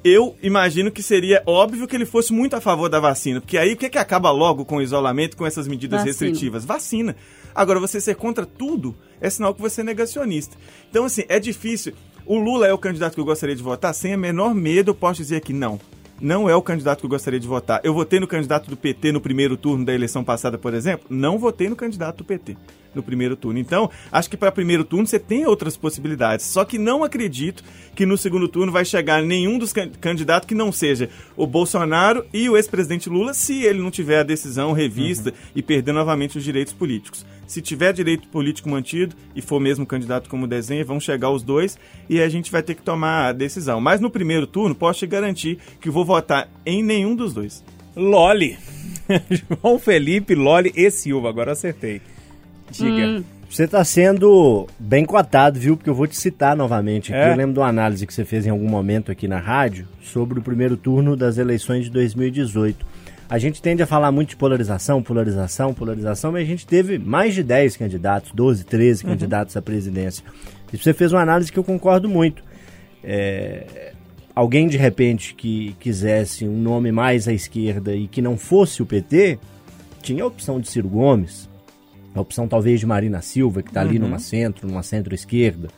[0.04, 3.74] eu imagino que seria óbvio que ele fosse muito a favor da vacina, porque aí
[3.74, 6.12] o que, é que acaba logo com o isolamento, com essas medidas vacina.
[6.12, 6.66] restritivas?
[6.66, 7.16] Vacina.
[7.54, 10.56] Agora, você ser contra tudo é sinal que você é negacionista.
[10.90, 11.94] Então, assim, é difícil.
[12.26, 13.94] O Lula é o candidato que eu gostaria de votar?
[13.94, 15.80] Sem a menor medo, eu posso dizer que não.
[16.22, 17.82] Não é o candidato que eu gostaria de votar.
[17.84, 21.08] Eu votei no candidato do PT no primeiro turno da eleição passada, por exemplo?
[21.10, 22.56] Não votei no candidato do PT
[22.94, 23.60] no primeiro turno.
[23.60, 26.46] Então, acho que para primeiro turno você tem outras possibilidades.
[26.46, 27.64] Só que não acredito
[27.96, 32.50] que no segundo turno vai chegar nenhum dos candidatos que não seja o Bolsonaro e
[32.50, 35.36] o ex-presidente Lula, se ele não tiver a decisão revista uhum.
[35.56, 37.26] e perder novamente os direitos políticos.
[37.48, 41.80] Se tiver direito político mantido e for mesmo candidato como desenho, vão chegar os dois
[42.08, 43.82] e a gente vai ter que tomar a decisão.
[43.82, 47.64] Mas no primeiro turno, posso te garantir que vou votar em nenhum dos dois.
[47.96, 48.58] Loli.
[49.30, 52.02] João Felipe, Loli e Silva, agora acertei.
[52.72, 53.08] Diga.
[53.08, 53.24] Hum.
[53.50, 55.76] Você está sendo bem cotado, viu?
[55.76, 57.20] Porque eu vou te citar novamente aqui.
[57.20, 57.32] É?
[57.32, 60.38] Eu lembro de uma análise que você fez em algum momento aqui na rádio sobre
[60.38, 62.86] o primeiro turno das eleições de 2018.
[63.28, 67.34] A gente tende a falar muito de polarização, polarização, polarização, mas a gente teve mais
[67.34, 69.10] de 10 candidatos, 12, 13 uhum.
[69.12, 70.24] candidatos à presidência.
[70.72, 72.44] E você fez uma análise que eu concordo muito.
[73.04, 73.94] É,
[74.36, 78.86] alguém de repente que quisesse um nome mais à esquerda e que não fosse o
[78.86, 79.40] PT,
[80.04, 81.49] tinha a opção de Ciro Gomes,
[82.14, 84.06] a opção talvez de Marina Silva, que está ali uhum.
[84.06, 85.70] numa centro, numa centro-esquerda.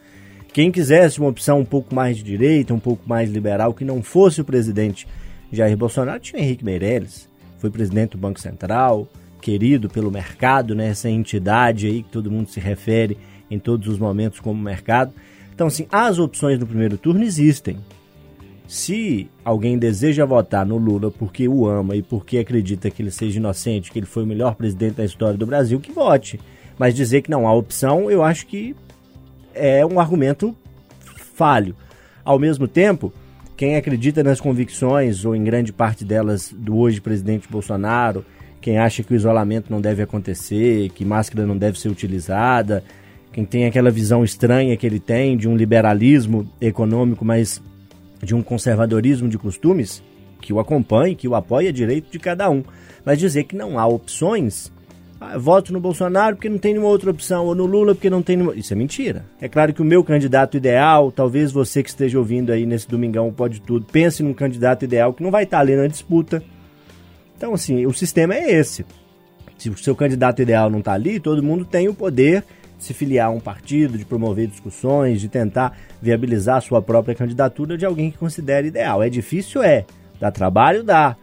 [0.54, 4.02] Quem quisesse uma opção um pouco mais de direita, um pouco mais liberal, que não
[4.04, 5.08] fosse o presidente
[5.52, 9.08] Jair Bolsonaro, tinha Henrique Meirelles, foi presidente do Banco Central,
[9.42, 13.18] querido pelo mercado, né, essa entidade aí que todo mundo se refere
[13.50, 15.14] em todos os momentos como mercado.
[15.54, 17.78] Então, assim, as opções no primeiro turno existem.
[18.68, 23.40] Se alguém deseja votar no Lula porque o ama e porque acredita que ele seja
[23.40, 26.40] inocente, que ele foi o melhor presidente da história do Brasil, que vote.
[26.78, 28.76] Mas dizer que não há opção, eu acho que
[29.54, 30.56] é um argumento
[31.36, 31.76] falho.
[32.24, 33.12] Ao mesmo tempo,
[33.58, 38.26] quem acredita nas convicções, ou em grande parte delas, do hoje presidente Bolsonaro,
[38.62, 42.84] quem acha que o isolamento não deve acontecer, que máscara não deve ser utilizada,
[43.32, 47.62] quem tem aquela visão estranha que ele tem de um liberalismo econômico, mas
[48.24, 50.04] de um conservadorismo de costumes
[50.40, 52.64] que o acompanhe, que o apoie é direito de cada um.
[53.06, 54.72] Mas dizer que não há opções,
[55.20, 58.22] ah, voto no Bolsonaro porque não tem nenhuma outra opção, ou no Lula porque não
[58.22, 58.56] tem nenhuma...
[58.56, 59.26] Isso é mentira.
[59.40, 63.32] É claro que o meu candidato ideal, talvez você que esteja ouvindo aí nesse domingão
[63.32, 66.44] pode tudo, pense num candidato ideal que não vai estar ali na disputa.
[67.38, 68.86] Então, assim, o sistema é esse.
[69.58, 72.44] Se o seu candidato ideal não está ali, todo mundo tem o poder
[72.82, 77.78] se filiar a um partido, de promover discussões, de tentar viabilizar a sua própria candidatura
[77.78, 79.04] de alguém que considere ideal.
[79.04, 79.62] É difícil?
[79.62, 79.86] É.
[80.20, 80.84] Dá trabalho?
[80.84, 81.16] Dá.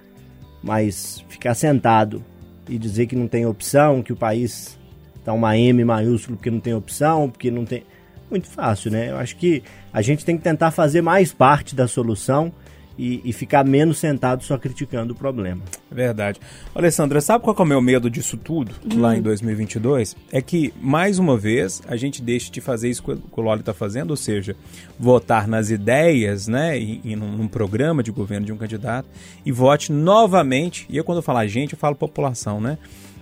[0.62, 2.24] Mas ficar sentado
[2.68, 4.78] e dizer que não tem opção, que o país
[5.16, 7.82] está uma M maiúsculo porque não tem opção, porque não tem.
[8.30, 9.10] Muito fácil, né?
[9.10, 12.52] Eu acho que a gente tem que tentar fazer mais parte da solução
[12.98, 15.62] e, e ficar menos sentado só criticando o problema.
[15.90, 16.40] Verdade.
[16.74, 20.16] Alessandra, sabe qual é o meu medo disso tudo, lá em 2022?
[20.32, 23.72] É que, mais uma vez, a gente deixe de fazer isso que o Loli está
[23.72, 24.56] fazendo, ou seja,
[24.98, 29.08] votar nas ideias, né, e, e num, num programa de governo de um candidato,
[29.46, 32.78] e vote novamente, e eu quando eu falar gente, eu falo população, né,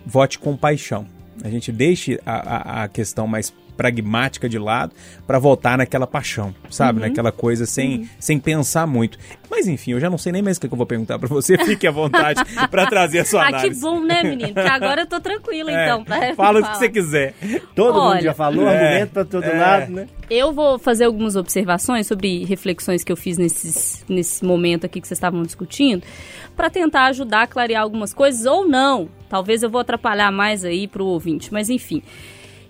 [0.07, 1.07] vote com paixão.
[1.45, 4.93] A gente deixe a, a, a questão mais pragmática de lado
[5.27, 7.01] para voltar naquela paixão, sabe?
[7.01, 7.09] Uhum.
[7.09, 9.19] Naquela coisa sem, sem pensar muito.
[9.51, 11.57] Mas enfim, eu já não sei nem mais o que eu vou perguntar para você.
[11.59, 13.75] Fique à vontade para trazer a sua Ah, análise.
[13.75, 14.55] que bom, né, menino?
[14.55, 16.05] Que agora eu tô tranquila, É, então.
[16.05, 17.35] pra- fala o que você quiser.
[17.75, 19.59] Todo mundo Olha, já falou, É, argumento para todo é.
[19.59, 20.09] lado, né?
[20.29, 25.07] Eu vou fazer algumas observações sobre reflexões que eu fiz nesses, nesse momento aqui que
[25.07, 26.03] vocês estavam discutindo,
[26.57, 29.09] para tentar ajudar a clarear algumas coisas ou não.
[29.29, 32.03] Talvez eu vou atrapalhar mais aí pro ouvinte, mas enfim.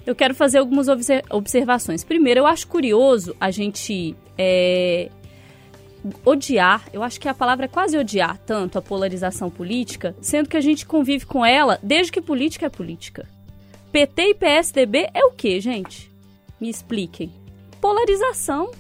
[0.06, 2.04] Eu quero fazer algumas obser- observações.
[2.04, 5.10] Primeiro, eu acho curioso a gente é,
[6.24, 10.56] odiar, eu acho que a palavra é quase odiar tanto a polarização política, sendo que
[10.56, 13.26] a gente convive com ela desde que política é política.
[13.90, 16.10] PT e PSDB é o que, gente?
[16.60, 17.32] Me expliquem.
[17.80, 18.70] Polarização.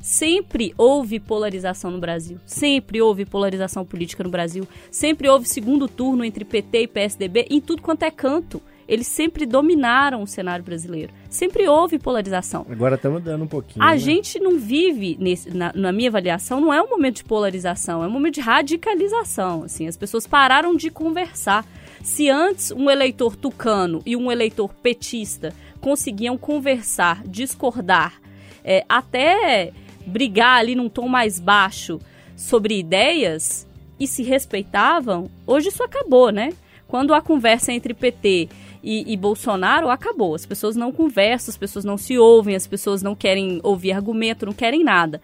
[0.00, 2.38] Sempre houve polarização no Brasil.
[2.44, 4.68] Sempre houve polarização política no Brasil.
[4.90, 8.60] Sempre houve segundo turno entre PT e PSDB em tudo quanto é canto.
[8.86, 11.12] Eles sempre dominaram o cenário brasileiro.
[11.30, 12.66] Sempre houve polarização.
[12.70, 13.84] Agora estamos dando um pouquinho.
[13.84, 13.98] A né?
[13.98, 18.06] gente não vive, nesse- na, na minha avaliação, não é um momento de polarização, é
[18.06, 19.62] um momento de radicalização.
[19.64, 21.66] Assim, as pessoas pararam de conversar.
[22.02, 28.20] Se antes um eleitor tucano e um eleitor petista conseguiam conversar, discordar,
[28.62, 29.72] é, até
[30.06, 31.98] brigar ali num tom mais baixo
[32.36, 33.66] sobre ideias
[33.98, 36.50] e se respeitavam, hoje isso acabou, né?
[36.86, 38.48] Quando a conversa entre PT
[38.84, 40.34] e, e Bolsonaro acabou.
[40.34, 44.44] As pessoas não conversam, as pessoas não se ouvem, as pessoas não querem ouvir argumento,
[44.46, 45.22] não querem nada.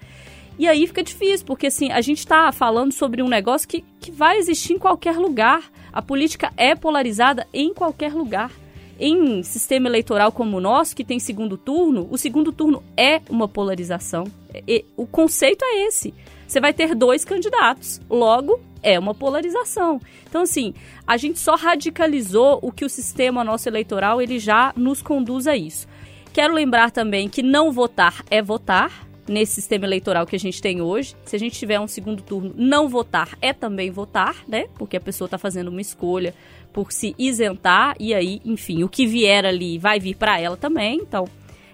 [0.59, 4.11] E aí fica difícil, porque assim, a gente está falando sobre um negócio que, que
[4.11, 5.71] vai existir em qualquer lugar.
[5.93, 8.51] A política é polarizada em qualquer lugar.
[8.99, 13.49] Em sistema eleitoral como o nosso, que tem segundo turno, o segundo turno é uma
[13.49, 14.25] polarização.
[14.67, 16.13] E- o conceito é esse.
[16.47, 18.01] Você vai ter dois candidatos.
[18.11, 20.01] Logo, é uma polarização.
[20.29, 20.75] Então, assim,
[21.07, 25.57] a gente só radicalizou o que o sistema nosso eleitoral ele já nos conduz a
[25.57, 25.87] isso.
[26.33, 30.81] Quero lembrar também que não votar é votar nesse sistema eleitoral que a gente tem
[30.81, 31.15] hoje.
[31.25, 34.67] Se a gente tiver um segundo turno, não votar é também votar, né?
[34.77, 36.35] Porque a pessoa está fazendo uma escolha
[36.73, 40.99] por se isentar e aí, enfim, o que vier ali vai vir para ela também.
[41.01, 41.29] Então,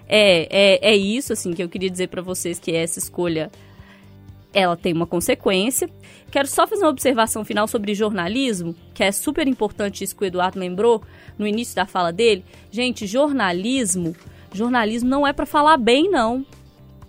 [0.09, 3.51] é, é, é isso assim que eu queria dizer para vocês que essa escolha
[4.53, 5.89] ela tem uma consequência.
[6.31, 10.27] Quero só fazer uma observação final sobre jornalismo, que é super importante isso que o
[10.27, 11.03] Eduardo lembrou
[11.39, 12.45] no início da fala dele.
[12.71, 14.15] Gente, jornalismo,
[14.53, 16.45] jornalismo não é para falar bem não.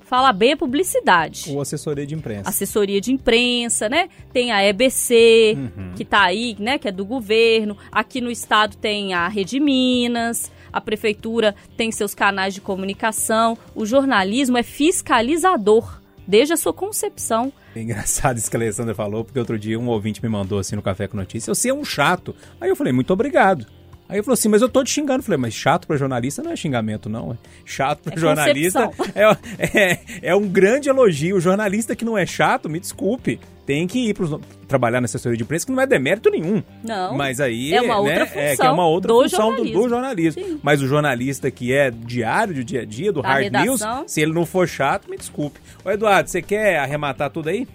[0.01, 2.49] Falar bem é publicidade Ou assessoria de imprensa.
[2.49, 4.07] assessoria de imprensa, né?
[4.31, 5.91] Tem a EBC, Uhum.
[5.97, 6.77] que tá aí, né?
[6.77, 7.77] Que é do governo.
[7.91, 13.57] Aqui no estado tem a Rede Minas, a prefeitura tem seus canais de comunicação.
[13.75, 17.51] O jornalismo é fiscalizador, desde a sua concepção.
[17.75, 20.75] É engraçado isso que a Alessandra falou, porque outro dia um ouvinte me mandou assim
[20.75, 22.35] no Café com Notícia, você é um chato.
[22.59, 23.65] Aí eu falei, muito obrigado.
[24.09, 25.19] Aí ele falou assim, mas eu tô te xingando.
[25.19, 27.33] Eu falei, mas chato pra jornalista não é xingamento, não.
[27.33, 27.37] é.
[27.65, 31.35] Chato pra É jornalista é, é, é um grande elogio.
[31.35, 35.37] O jornalista que não é chato, me desculpe, tem que ir pros, trabalhar na assessoria
[35.37, 36.63] de imprensa, que não é demérito nenhum.
[36.81, 37.15] Não.
[37.17, 39.55] Mas aí É uma outra né, é, que é função uma outra do função do,
[39.57, 39.83] jornalismo.
[39.83, 40.43] do jornalismo.
[40.43, 40.59] Sim.
[40.63, 43.97] Mas o jornalista que é diário, do dia a dia, do Da hard redação.
[43.99, 45.59] news, se ele não for chato, me desculpe.
[45.83, 47.67] Ô Eduardo, você quer arrematar tudo aí?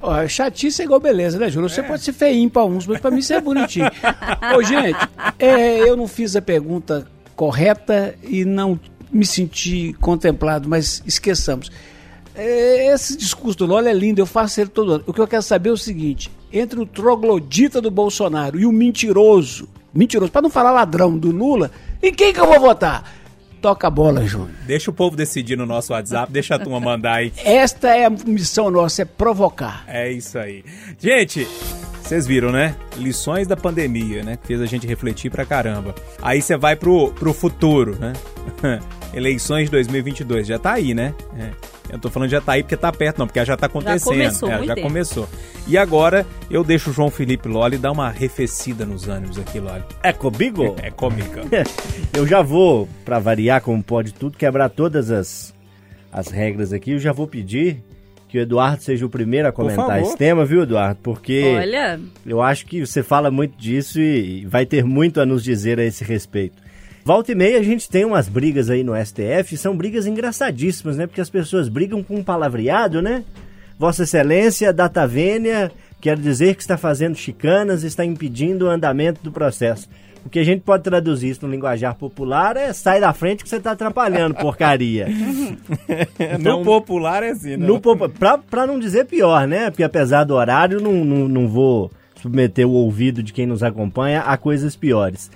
[0.00, 1.68] Ó, chatice é igual beleza, né, Júlio?
[1.68, 3.90] Você pode ser feinho pra uns, mas pra mim você é bonitinho.
[4.56, 4.96] Ô, gente,
[5.36, 8.78] é, eu não fiz a pergunta correta e não
[9.12, 11.70] me senti contemplado, mas esqueçamos.
[12.34, 15.04] É, esse discurso do Lula é lindo, eu faço ele todo ano.
[15.06, 18.72] O que eu quero saber é o seguinte: entre o troglodita do Bolsonaro e o
[18.72, 21.70] mentiroso, mentiroso, para não falar ladrão do Lula,
[22.02, 23.18] em quem que eu vou votar?
[23.60, 24.50] Toca a bola, Júnior.
[24.66, 27.32] Deixa o povo decidir no nosso WhatsApp, deixa a turma mandar aí.
[27.44, 29.84] Esta é a missão nossa, é provocar.
[29.86, 30.64] É isso aí.
[30.98, 31.46] Gente,
[32.00, 32.74] vocês viram, né?
[32.96, 34.36] Lições da pandemia, né?
[34.36, 35.94] Que fez a gente refletir pra caramba.
[36.22, 38.14] Aí você vai pro, pro futuro, né?
[39.12, 40.46] Eleições de 2022.
[40.46, 41.14] Já tá aí, né?
[41.38, 41.50] É.
[41.92, 44.04] Eu tô falando já tá aí porque tá perto, não, porque já tá acontecendo.
[44.12, 44.86] começou, É, muito já tempo.
[44.86, 45.28] começou.
[45.66, 49.82] E agora eu deixo o João Felipe Loli dar uma arrefecida nos ânimos aqui, Loli.
[50.02, 50.76] É comigo?
[50.82, 51.42] É cômica.
[52.12, 55.54] Eu já vou, pra variar como pode tudo, quebrar todas as,
[56.12, 56.92] as regras aqui.
[56.92, 57.82] Eu já vou pedir
[58.28, 61.00] que o Eduardo seja o primeiro a comentar esse tema, viu, Eduardo?
[61.02, 65.42] Porque Olha, eu acho que você fala muito disso e vai ter muito a nos
[65.42, 66.62] dizer a esse respeito.
[67.10, 71.08] Volta e meia a gente tem umas brigas aí no STF, são brigas engraçadíssimas, né?
[71.08, 73.24] Porque as pessoas brigam com um palavreado, né?
[73.76, 79.32] Vossa Excelência, data vênia, quer dizer que está fazendo chicanas, está impedindo o andamento do
[79.32, 79.88] processo.
[80.24, 83.48] O que a gente pode traduzir isso no linguajar popular é sai da frente que
[83.48, 85.08] você está atrapalhando, porcaria.
[86.38, 87.66] no popular é assim, né?
[87.66, 89.68] No, popu- pra, pra não dizer pior, né?
[89.68, 91.90] Porque apesar do horário, não, não, não vou
[92.22, 95.28] submeter o ouvido de quem nos acompanha a coisas piores.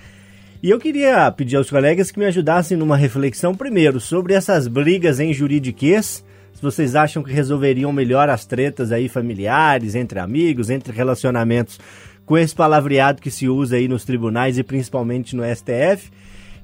[0.64, 5.20] E eu queria pedir aos colegas que me ajudassem numa reflexão, primeiro, sobre essas brigas
[5.20, 6.24] em juridiquês.
[6.54, 11.78] Se vocês acham que resolveriam melhor as tretas aí familiares, entre amigos, entre relacionamentos
[12.24, 16.10] com esse palavreado que se usa aí nos tribunais e principalmente no STF.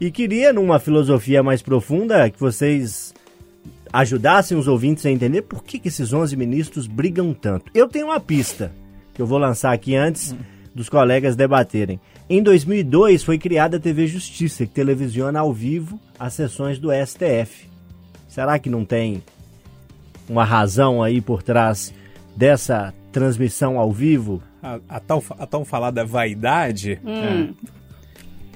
[0.01, 3.13] E queria, numa filosofia mais profunda, que vocês
[3.93, 7.71] ajudassem os ouvintes a entender por que, que esses 11 ministros brigam tanto.
[7.75, 8.73] Eu tenho uma pista
[9.13, 10.35] que eu vou lançar aqui antes
[10.75, 12.01] dos colegas debaterem.
[12.33, 17.69] Em 2002 foi criada a TV Justiça, que televisiona ao vivo as sessões do STF.
[18.29, 19.21] Será que não tem
[20.29, 21.93] uma razão aí por trás
[22.37, 24.41] dessa transmissão ao vivo?
[24.63, 27.01] A, a tal, a tão falada vaidade?
[27.05, 27.53] Hum.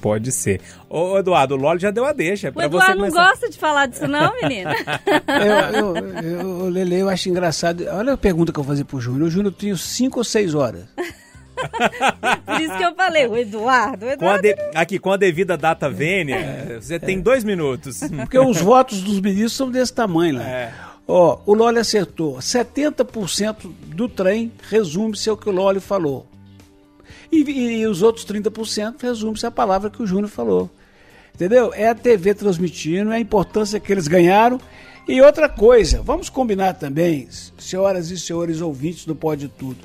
[0.00, 0.60] Pode ser.
[0.88, 2.50] Ô, Eduardo, o Loli já deu a deixa.
[2.50, 3.28] O pra você Eduardo não começar.
[3.30, 4.72] gosta de falar disso não, menina?
[5.74, 7.84] Eu, eu, eu, Lele, eu acho engraçado.
[7.90, 9.26] Olha a pergunta que eu vou fazer pro Júnior.
[9.26, 10.84] O Júnior tinha 5 ou 6 horas.
[12.44, 14.42] Por isso que eu falei, o Eduardo, o Com a Eduardo...
[14.42, 18.00] de- Aqui, com a devida data vênia, você tem dois minutos.
[18.16, 20.42] Porque os votos dos ministros são desse tamanho lá.
[20.48, 20.72] É.
[21.06, 22.36] Ó, o Loli acertou.
[22.38, 26.26] 70% do trem resume-se ao que o Loli falou.
[27.30, 30.70] E, e- e os outros 30% resume-se à palavra que o Júnior falou.
[31.34, 31.72] Entendeu?
[31.74, 34.60] É a TV transmitindo, é a importância que eles ganharam.
[35.06, 39.76] E outra coisa, vamos combinar também, senhoras e senhores ouvintes do Pode Tudo.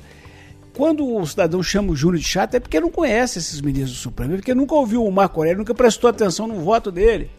[0.74, 4.02] Quando o cidadão chama o Júnior de chato, é porque não conhece esses ministros do
[4.02, 7.30] Supremo, é porque nunca ouviu o Marco Aurélio, nunca prestou atenção no voto dele.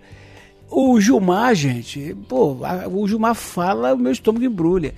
[0.69, 2.57] O Gilmar, gente, pô,
[2.91, 4.93] o Gilmar fala, o meu estômago embrulha.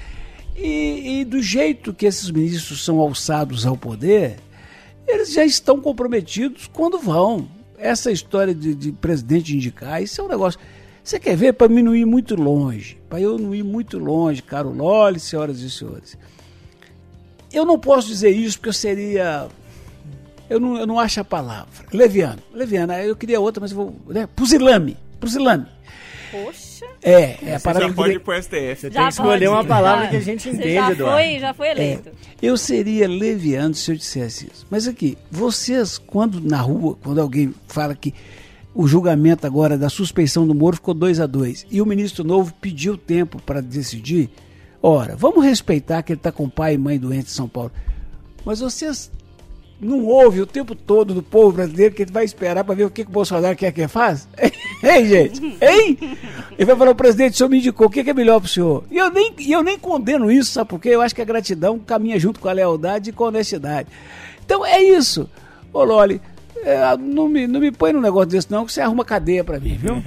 [0.56, 4.38] E, e do jeito que esses ministros são alçados ao poder,
[5.08, 7.48] eles já estão comprometidos quando vão.
[7.78, 10.60] Essa história de, de presidente indicar, isso é um negócio.
[11.04, 12.98] Você quer ver para mim não ir muito longe?
[13.10, 16.18] Para eu não ir muito longe, caro Loli, senhoras e senhores.
[17.54, 19.48] Eu não posso dizer isso porque eu seria.
[20.50, 21.86] Eu não, eu não acho a palavra.
[21.94, 22.40] Leviano.
[22.54, 23.96] Leviano, eu queria outra, mas eu vou.
[24.08, 24.28] Né?
[24.36, 24.98] Pusilame.
[25.20, 25.66] Pusilame.
[26.32, 28.76] Poxa, É, é a Você parada já que pode ir pro STF.
[28.76, 29.48] Você Já tem que escolher pode.
[29.58, 30.10] uma palavra Já.
[30.10, 31.16] que a gente entende, já Eduardo.
[31.24, 32.10] foi, já foi eleito.
[32.42, 34.66] Eu seria leviano se eu dissesse isso.
[34.70, 38.14] Mas aqui, vocês, quando na rua, quando alguém fala que
[38.74, 42.52] o julgamento agora da suspeição do Moro ficou 2 a 2 e o ministro novo
[42.60, 44.32] pediu tempo para decidir,
[44.84, 47.72] ora, vamos respeitar que ele está com pai e mãe doentes em São Paulo.
[48.46, 49.10] Mas vocês
[49.80, 52.90] não ouvem o tempo todo do povo brasileiro que ele vai esperar para ver o
[52.90, 54.28] que, que o Bolsonaro quer que ele faça?
[54.84, 55.42] Hein, gente?
[55.62, 55.98] Hein?
[56.58, 58.48] Ele vai falar, o presidente, o senhor me indicou, o que que é melhor para
[58.48, 58.84] o senhor?
[58.92, 60.90] E eu nem, e eu nem condeno isso, sabe por quê?
[60.90, 63.88] Eu acho que a gratidão caminha junto com a lealdade e com a honestidade.
[64.44, 65.30] Então é isso.
[65.72, 66.20] Ô, Loli,
[66.66, 69.58] é, não, me, não me põe num negócio desse não, que você arruma cadeia para
[69.58, 69.96] mim, viu?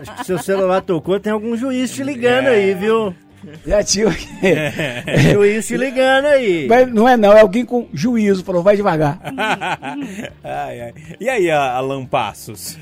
[0.00, 3.14] Acho que seu celular tocou, tem algum juiz te ligando aí, viu?
[3.66, 4.06] Já tinha...
[5.32, 6.66] juiz te ligando aí.
[6.68, 9.20] Mas não é não, é alguém com juízo, falou, vai devagar.
[10.44, 10.94] Ai, ai.
[11.20, 12.78] E aí, a- Alan Passos?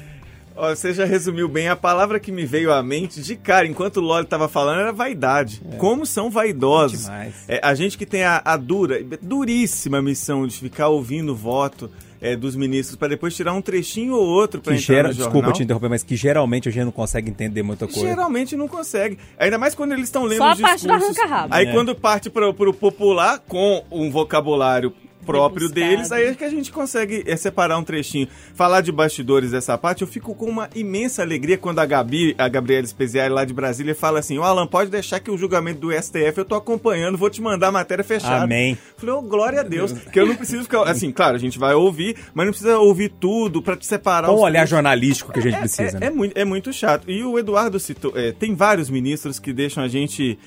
[0.56, 1.68] Ó, você já resumiu bem.
[1.68, 4.92] A palavra que me veio à mente de cara, enquanto o Loli tava falando, era
[4.92, 5.62] vaidade.
[5.78, 7.08] Como são vaidosos.
[7.46, 11.88] É, a gente que tem a, a dura, duríssima missão de ficar ouvindo o voto
[12.20, 15.32] é, dos ministros para depois tirar um trechinho ou outro para entrar gera, no jornal.
[15.32, 18.00] desculpa te interromper, mas que geralmente a gente não consegue entender muita coisa.
[18.00, 19.18] Geralmente não consegue.
[19.38, 21.54] Ainda mais quando eles estão lendo Só os a parte do arranca-rabo.
[21.54, 21.72] Aí É.
[21.72, 24.92] quando parte pro, pro popular com um vocabulário
[25.32, 28.28] próprio deles, aí é que a gente consegue é, separar um trechinho.
[28.54, 32.48] Falar de bastidores dessa parte, eu fico com uma imensa alegria quando a Gabi, a
[32.48, 35.92] Gabriela Speziale lá de Brasília fala assim, o Alan, pode deixar que o julgamento do
[35.92, 38.44] STF eu tô acompanhando, vou te mandar a matéria fechada.
[38.44, 38.76] Amém.
[38.96, 41.74] Falei, oh, glória a Deus, que eu não preciso ficar, assim, claro, a gente vai
[41.74, 45.42] ouvir, mas não precisa ouvir tudo pra te separar Com o olhar jornalístico que a
[45.42, 46.06] gente É- precisa, é, né?
[46.06, 47.10] é muito, é muito chato.
[47.10, 50.38] E o Eduardo citou, é, tem vários ministros que deixam a gente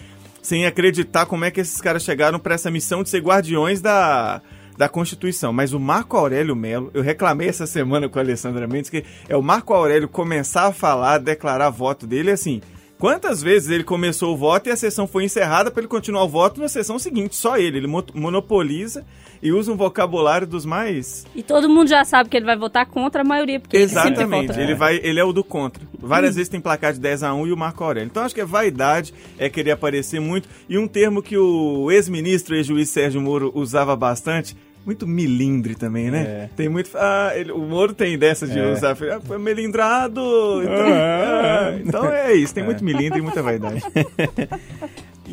[0.41, 4.41] sem acreditar como é que esses caras chegaram para essa missão de ser guardiões da,
[4.77, 5.53] da Constituição.
[5.53, 9.35] Mas o Marco Aurélio Melo, eu reclamei essa semana com a Alessandra Mendes, que é
[9.35, 12.61] o Marco Aurélio começar a falar, declarar voto dele, assim...
[13.01, 16.29] Quantas vezes ele começou o voto e a sessão foi encerrada para ele continuar o
[16.29, 17.35] voto na sessão seguinte?
[17.35, 17.77] Só ele.
[17.79, 19.03] Ele mo- monopoliza
[19.41, 22.85] e usa um vocabulário dos mais E todo mundo já sabe que ele vai votar
[22.85, 24.61] contra a maioria, porque ele sempre Exatamente, vota.
[24.61, 25.81] ele, vai, ele é o do contra.
[25.97, 28.05] Várias vezes tem placar de 10 a 1 e o Marco Aurélio.
[28.07, 30.47] Então acho que é vaidade, é querer aparecer muito.
[30.69, 34.55] E um termo que o ex-ministro e juiz Sérgio Moro usava bastante,
[34.85, 36.21] muito milindre também, né?
[36.21, 36.49] É.
[36.55, 36.89] Tem muito.
[36.95, 38.71] Ah, ele- o Moro tem dessa de É.
[38.71, 38.91] usar.
[38.91, 40.21] Ah, foi melindrado.
[40.63, 43.81] Então, ah, então é isso, tem muito milindre e muita vaidade.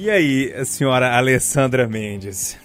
[0.00, 2.56] E aí, a senhora Alessandra Mendes?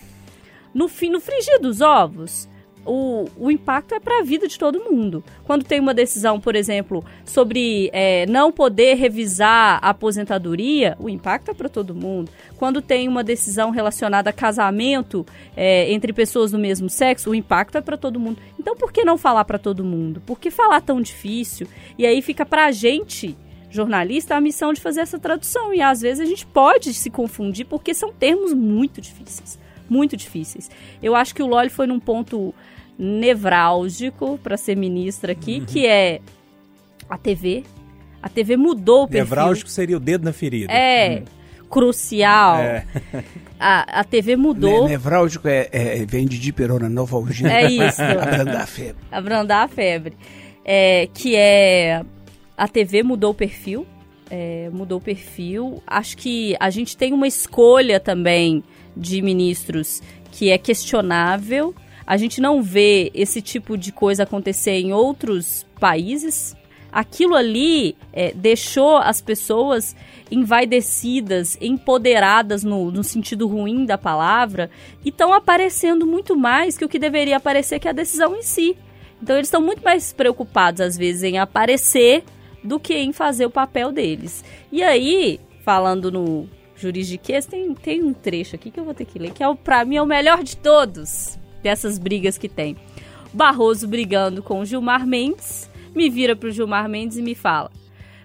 [0.72, 2.48] No, fim, no frigir dos ovos,
[2.86, 5.24] o, o impacto é para a vida de todo mundo.
[5.46, 11.52] Quando tem uma decisão, por exemplo, sobre é, não poder revisar a aposentadoria, o impacto
[11.52, 12.32] é para todo mundo.
[12.58, 15.26] Quando tem uma decisão relacionada a casamento
[15.56, 18.42] é, entre pessoas do mesmo sexo, o impacto é para todo mundo.
[18.60, 20.22] Então, por que não falar para todo mundo?
[20.26, 21.68] Por que falar tão difícil?
[21.98, 23.36] E aí fica para a gente
[23.74, 25.74] jornalista a missão de fazer essa tradução.
[25.74, 29.60] E às vezes a gente pode se confundir porque são termos muito difíceis.
[29.90, 30.70] Muito difíceis.
[31.02, 32.54] Eu acho que o Loli foi num ponto
[32.98, 35.66] nevrálgico para ser ministra aqui, uhum.
[35.66, 36.22] que é
[37.10, 37.64] a TV.
[38.22, 39.24] A TV mudou o perfil.
[39.24, 40.72] Nevrálgico seria o dedo na ferida.
[40.72, 41.20] É.
[41.20, 41.24] Hum.
[41.70, 42.58] Crucial.
[42.58, 42.86] É.
[43.60, 44.84] A, a TV mudou.
[44.84, 47.48] Ne nevrálgico é, é, vem de diperona, novalgia.
[47.48, 48.02] É isso.
[48.04, 49.04] Abrandar a febre.
[49.12, 50.14] Abrandar a febre.
[50.66, 52.04] É, que é
[52.58, 53.88] a TV mudou o perfil.
[54.30, 55.82] É, mudou o perfil.
[55.88, 58.64] Acho que a gente tem uma escolha também
[58.96, 61.74] de ministros que é questionável.
[62.06, 66.56] A gente não vê esse tipo de coisa acontecer em outros países.
[66.92, 69.96] Aquilo ali é, deixou as pessoas
[70.30, 74.70] envaidecidas, empoderadas no, no sentido ruim da palavra,
[75.04, 78.44] e estão aparecendo muito mais que o que deveria aparecer, que é a decisão em
[78.44, 78.78] si.
[79.22, 82.24] Então eles estão muito mais preocupados, às vezes, em aparecer
[82.64, 84.44] do que em fazer o papel deles.
[84.72, 89.18] E aí, falando no juridiquês, tem, tem um trecho aqui que eu vou ter que
[89.18, 92.76] ler, que é, para mim é o melhor de todos dessas brigas que tem.
[93.34, 97.72] Barroso brigando com Gilmar Mendes, me vira pro Gilmar Mendes e me fala: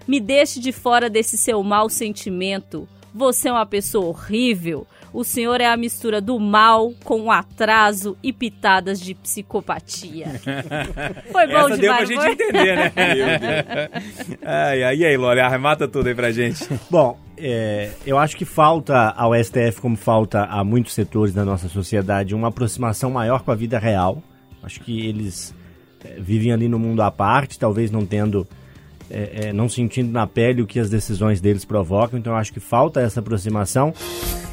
[0.07, 2.87] "Me deixe de fora desse seu mau sentimento.
[3.13, 4.85] Você é uma pessoa horrível.
[5.13, 10.27] O senhor é a mistura do mal com atraso e pitadas de psicopatia.
[11.31, 12.31] Foi bom Essa demais, deu pra gente foi?
[12.31, 12.91] entender, né?
[14.43, 16.67] ai, ai, e aí, Loli, arremata tudo aí pra gente.
[16.89, 21.69] Bom, é, eu acho que falta ao STF, como falta a muitos setores da nossa
[21.69, 24.21] sociedade, uma aproximação maior com a vida real.
[24.61, 25.55] Acho que eles
[26.03, 28.47] é, vivem ali no mundo à parte, talvez não tendo
[29.09, 32.53] é, é, não sentindo na pele o que as decisões deles provocam, então eu acho
[32.53, 33.93] que falta essa aproximação.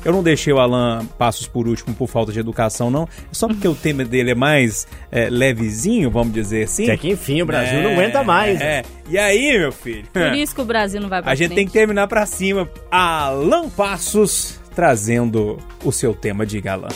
[0.05, 3.05] Eu não deixei o Alan Passos por último por falta de educação, não.
[3.05, 6.89] É só porque o tema dele é mais é, levezinho, vamos dizer assim.
[6.89, 8.61] É que enfim, o Brasil não aguenta mais.
[8.61, 8.83] É.
[9.09, 10.05] E aí, meu filho?
[10.13, 11.57] Por isso que o Brasil não vai pra A gente frente.
[11.57, 12.69] tem que terminar pra cima.
[12.91, 16.89] Alan Passos trazendo o seu tema de galã.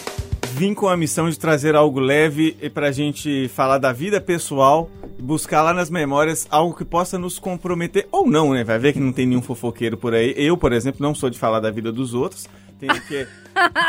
[0.55, 5.63] Vim com a missão de trazer algo leve pra gente falar da vida pessoal buscar
[5.63, 8.65] lá nas memórias algo que possa nos comprometer, ou não, né?
[8.65, 10.35] Vai ver que não tem nenhum fofoqueiro por aí.
[10.37, 12.47] Eu, por exemplo, não sou de falar da vida dos outros.
[12.81, 13.27] Tem aqui,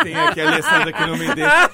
[0.04, 1.72] tem aqui a Alessandra que não me deixa.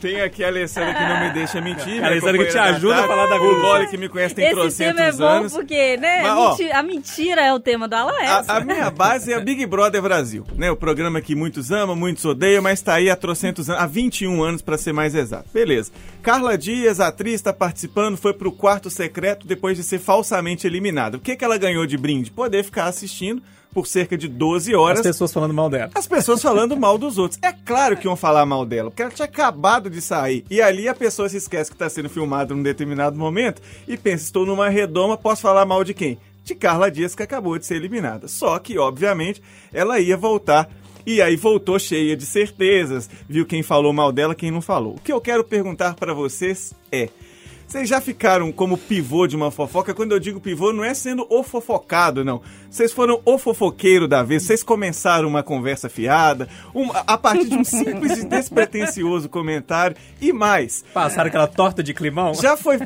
[0.00, 2.02] Tem aqui a Alessandra que não me deixa mentir.
[2.02, 3.44] A Alessandra que te ajuda a falar da vida.
[3.44, 5.52] O Loli que me conhece tem Esse trocentos tema é bom anos.
[5.52, 6.22] porque, né?
[6.22, 8.52] Mas, ó, a mentira é o tema do Alan Essa.
[8.54, 10.70] A, a minha base é a Big Brother Brasil, né?
[10.70, 14.42] O programa que muitos amam, muitos odeiam, mas tá aí há trocentos anos, há 21
[14.42, 15.50] anos para ser mais exato.
[15.52, 15.92] Beleza.
[16.22, 21.18] Carla Dias, atriz, tá participando, foi pro quarto secreto depois de ser falsamente eliminada.
[21.18, 22.30] O que que ela ganhou de brinde?
[22.30, 23.42] Poder ficar assistindo
[23.72, 25.00] por cerca de 12 horas.
[25.00, 25.90] As pessoas falando mal dela.
[25.94, 27.38] As pessoas falando mal dos outros.
[27.42, 30.44] É claro que iam falar mal dela, porque ela tinha acabado de sair.
[30.50, 34.24] E ali a pessoa se esquece que está sendo filmada num determinado momento e pensa:
[34.24, 36.18] estou numa redoma, posso falar mal de quem?
[36.44, 38.28] De Carla Dias, que acabou de ser eliminada.
[38.28, 39.42] Só que, obviamente,
[39.72, 40.68] ela ia voltar.
[41.04, 44.94] E aí voltou cheia de certezas, viu quem falou mal dela, quem não falou.
[44.94, 47.08] O que eu quero perguntar para vocês é:
[47.72, 49.94] vocês já ficaram como pivô de uma fofoca?
[49.94, 52.42] Quando eu digo pivô, não é sendo o fofocado, não.
[52.70, 57.56] Vocês foram o fofoqueiro da vez, vocês começaram uma conversa fiada, uma- a partir de
[57.56, 60.84] um simples e despretensioso comentário e mais.
[60.92, 62.34] Passaram aquela torta de climão?
[62.34, 62.76] Já foi.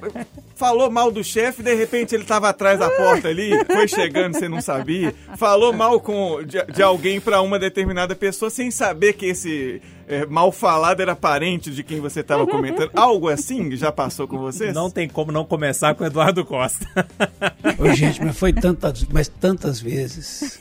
[0.56, 4.48] Falou mal do chefe, de repente ele tava atrás da porta ali, foi chegando, você
[4.48, 5.14] não sabia.
[5.36, 10.24] Falou mal com, de, de alguém pra uma determinada pessoa sem saber que esse é,
[10.24, 12.90] mal falado era parente de quem você tava comentando.
[12.94, 14.74] Algo assim já passou com vocês?
[14.74, 16.86] Não tem como não começar com o Eduardo Costa.
[17.78, 20.58] Ô, gente, mas foi tantas, mas tantas vezes.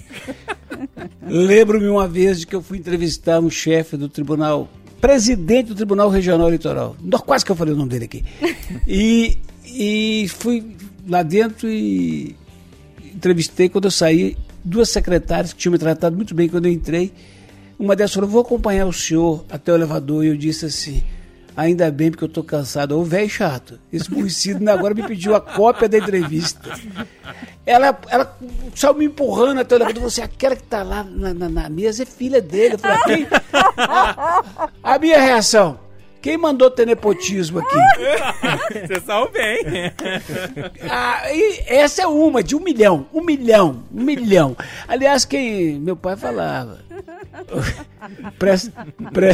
[1.25, 4.67] Lembro-me uma vez de que eu fui entrevistar um chefe do tribunal,
[4.99, 6.97] presidente do Tribunal Regional Eleitoral.
[7.01, 8.25] Não, Quase que eu falei o nome dele aqui.
[8.87, 9.37] E,
[9.77, 10.75] e fui
[11.07, 12.35] lá dentro e
[13.13, 17.11] entrevistei quando eu saí duas secretárias que tinham me tratado muito bem quando eu entrei.
[17.77, 20.23] Uma delas falou: Vou acompanhar o senhor até o elevador.
[20.23, 21.03] E eu disse assim:
[21.57, 22.97] Ainda bem, porque eu tô cansado.
[22.97, 23.77] Ô, velho chato.
[23.91, 26.69] Esse burricido agora me pediu a cópia da entrevista.
[27.65, 28.37] Ela, ela
[28.75, 30.03] saiu me empurrando até o elevador.
[30.03, 32.75] Você, aquela que tá lá na, na- na mesa é filha dele.
[32.75, 33.27] Eu falei,
[34.83, 35.79] a minha reação.
[36.25, 37.75] Quem mandou ter nepotismo aqui?
[38.87, 39.63] Você saiu bem.
[40.89, 43.05] Ah, e essa é uma, de um milhão.
[43.13, 43.83] Um milhão.
[43.93, 44.57] Um milhão.
[44.87, 46.79] Aliás, quem meu pai falava.
[48.39, 49.33] Presta, pre,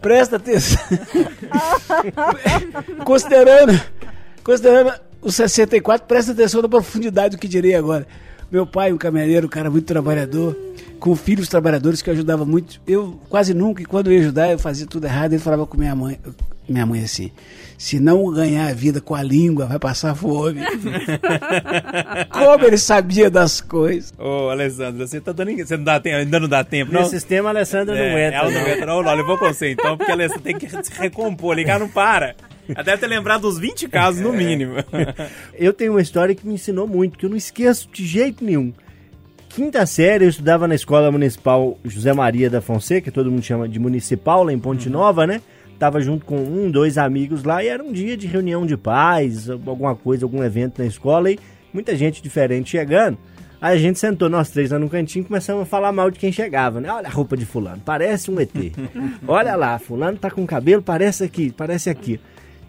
[0.00, 0.80] presta atenção.
[3.04, 3.80] considerando,
[4.44, 8.06] considerando os 64, presta atenção na profundidade do que direi agora.
[8.52, 10.56] Meu pai, um caminhoneiro, um cara muito trabalhador,
[10.98, 12.80] com filhos trabalhadores que ajudava muito.
[12.86, 15.32] Eu quase nunca, e quando eu ia ajudar, eu fazia tudo errado.
[15.32, 16.18] Ele falava com minha mãe,
[16.68, 17.30] minha mãe assim:
[17.76, 20.60] se não ganhar a vida com a língua, vai passar fome.
[22.30, 24.12] Como ele sabia das coisas.
[24.18, 25.56] Ô, Alessandra, você tá dando.
[25.56, 27.02] Você não dá tempo, ainda não dá tempo, não?
[27.02, 28.38] No sistema, a Alessandra não É, entra.
[28.40, 28.94] ela não entra, não.
[28.96, 31.88] Olha, eu vou com você então, porque a Alessandra tem que se recompor, ligar não
[31.88, 32.34] para.
[32.68, 34.74] Ela deve ter lembrado dos 20 casos, no mínimo.
[35.54, 38.72] Eu tenho uma história que me ensinou muito, que eu não esqueço de jeito nenhum.
[39.54, 43.68] Quinta série, eu estudava na escola municipal José Maria da Fonseca, que todo mundo chama
[43.68, 45.40] de municipal, lá em Ponte Nova, né?
[45.78, 49.48] Tava junto com um, dois amigos lá e era um dia de reunião de pais,
[49.48, 51.38] alguma coisa, algum evento na escola e
[51.72, 53.16] muita gente diferente chegando.
[53.60, 56.18] Aí a gente sentou nós três lá no cantinho e começamos a falar mal de
[56.18, 56.90] quem chegava, né?
[56.92, 58.50] Olha a roupa de fulano, parece um ET.
[59.24, 62.18] Olha lá, fulano tá com cabelo, parece aqui, parece aqui.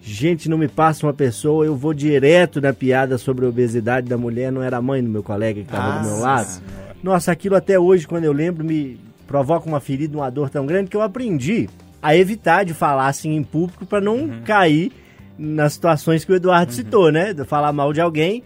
[0.07, 4.15] Gente, não me passa uma pessoa, eu vou direto na piada sobre a obesidade da
[4.15, 6.61] mulher, não era a mãe do meu colega que estava do meu lado.
[7.01, 10.91] Nossa, aquilo até hoje, quando eu lembro, me provoca uma ferida, uma dor tão grande
[10.91, 11.67] que eu aprendi
[12.03, 14.91] a evitar de falar assim em público para não cair
[15.39, 17.33] nas situações que o Eduardo citou, né?
[17.33, 18.43] De falar mal de alguém.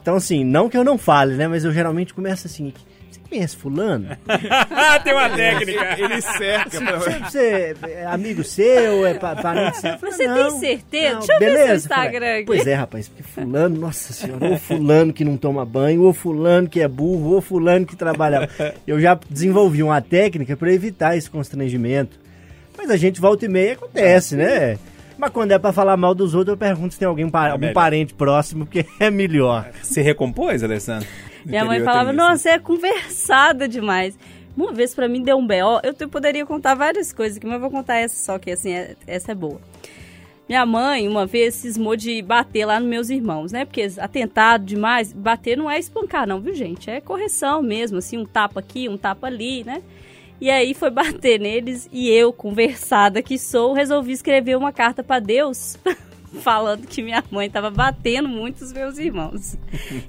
[0.00, 1.46] Então, assim, não que eu não fale, né?
[1.46, 2.72] Mas eu geralmente começo assim,
[3.32, 4.08] conhece fulano?
[5.04, 5.96] Tem uma técnica.
[5.98, 6.98] Ele cerca pra...
[6.98, 9.98] Você, você é amigo seu, é pa- parente seu?
[9.98, 11.12] Você tem certeza?
[11.14, 11.74] não, Deixa eu ver seu beleza.
[11.74, 12.44] Instagram aqui.
[12.46, 16.68] Pois é, rapaz, porque fulano, nossa senhora, ou fulano que não toma banho, ou fulano
[16.68, 18.48] que é burro, ou fulano que trabalha.
[18.86, 22.20] Eu já desenvolvi uma técnica para evitar esse constrangimento.
[22.76, 24.78] Mas a gente volta e meia acontece, né?
[25.18, 27.72] Mas quando é pra falar mal dos outros, eu pergunto se tem alguém, pa- algum
[27.72, 29.70] parente próximo, porque é melhor.
[29.82, 31.06] Você recompôs, Alessandra?
[31.44, 32.16] Minha mãe falava, isso.
[32.18, 34.18] nossa, é conversada demais.
[34.56, 37.54] Uma vez pra mim deu um B.O., eu te- poderia contar várias coisas aqui, mas
[37.54, 39.60] eu vou contar essa só, que assim, é- essa é boa.
[40.48, 43.64] Minha mãe, uma vez, cismou de bater lá nos meus irmãos, né?
[43.64, 46.90] Porque atentado demais, bater não é espancar não, viu, gente?
[46.90, 49.82] É correção mesmo, assim, um tapa aqui, um tapa ali, né?
[50.40, 55.18] E aí foi bater neles e eu, conversada que sou, resolvi escrever uma carta pra
[55.20, 55.78] Deus
[56.40, 59.56] falando que minha mãe tava batendo muito os meus irmãos.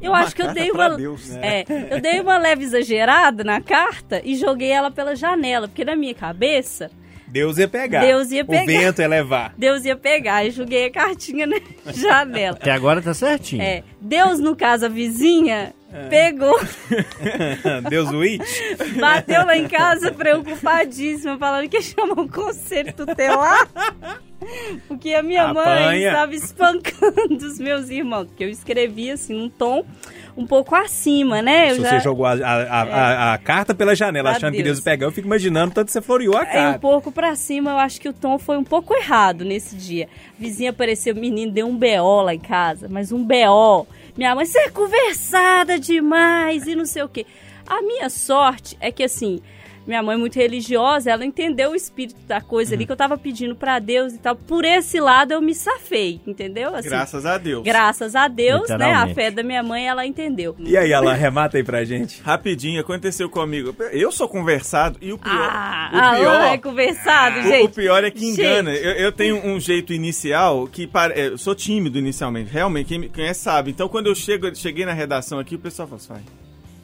[0.01, 4.21] Eu acho que eu dei uma Deus, é, eu dei uma leve exagerada na carta
[4.23, 6.89] e joguei ela pela janela, porque na minha cabeça
[7.33, 8.01] Deus ia pegar.
[8.01, 8.63] Deus ia pegar.
[8.63, 9.55] O vento ia levar.
[9.57, 11.57] Deus ia pegar e joguei a cartinha na
[11.91, 12.55] janela.
[12.55, 13.59] Até agora tá certinho.
[13.59, 15.73] É, Deus, no caso, a vizinha,
[16.09, 16.59] pegou,
[17.89, 18.43] Deus o it.
[18.99, 23.67] bateu lá em casa preocupadíssima, falando que ia chamar um conselho tutelar.
[24.87, 26.07] Porque a minha mãe Apanha.
[26.09, 28.25] estava espancando os meus irmãos.
[28.27, 29.85] Porque eu escrevi assim, num tom
[30.35, 31.71] um pouco acima, né?
[31.71, 34.51] Eu Se já- você jogou a, a- a- a- a carta pela janela Pra achando
[34.55, 34.77] que Deus.
[34.77, 36.79] Deus ia pegar, eu fico imaginando tanto que você floreou a Aí um carta.
[36.79, 40.09] pouco pra cima, eu acho que o tom foi um pouco errado nesse dia.
[40.37, 43.87] A vizinha apareceu, menino, deu um BO lá em casa, mas um BO.
[44.15, 47.25] Minha mãe, você é conversada demais e não sei o quê.
[47.65, 49.41] A minha sorte é que, assim,
[49.85, 53.17] minha mãe é muito religiosa, ela entendeu o espírito da coisa ali que eu tava
[53.17, 54.35] pedindo pra Deus e tal.
[54.35, 56.73] Por esse lado eu me safei, entendeu?
[56.75, 57.63] Assim, Graças a Deus.
[57.63, 58.93] graças a Deus, né?
[58.93, 60.55] A fé da minha mãe, ela entendeu.
[60.59, 62.21] E aí, Alan, remata aí pra gente.
[62.21, 63.75] Rapidinho, aconteceu comigo.
[63.91, 65.33] Eu sou conversado e o pior...
[65.51, 67.65] Ah, o Alan pior é conversado, O- gente.
[67.65, 68.71] O pior é que engana.
[68.73, 71.13] Eu, eu tenho um jeito inicial que pare...
[71.19, 72.87] eu sou tímido inicialmente, realmente.
[72.87, 73.71] Quem me conhece sabe.
[73.71, 76.21] Então, quando eu chego, cheguei na redação aqui, o pessoal fala assim: "Vai,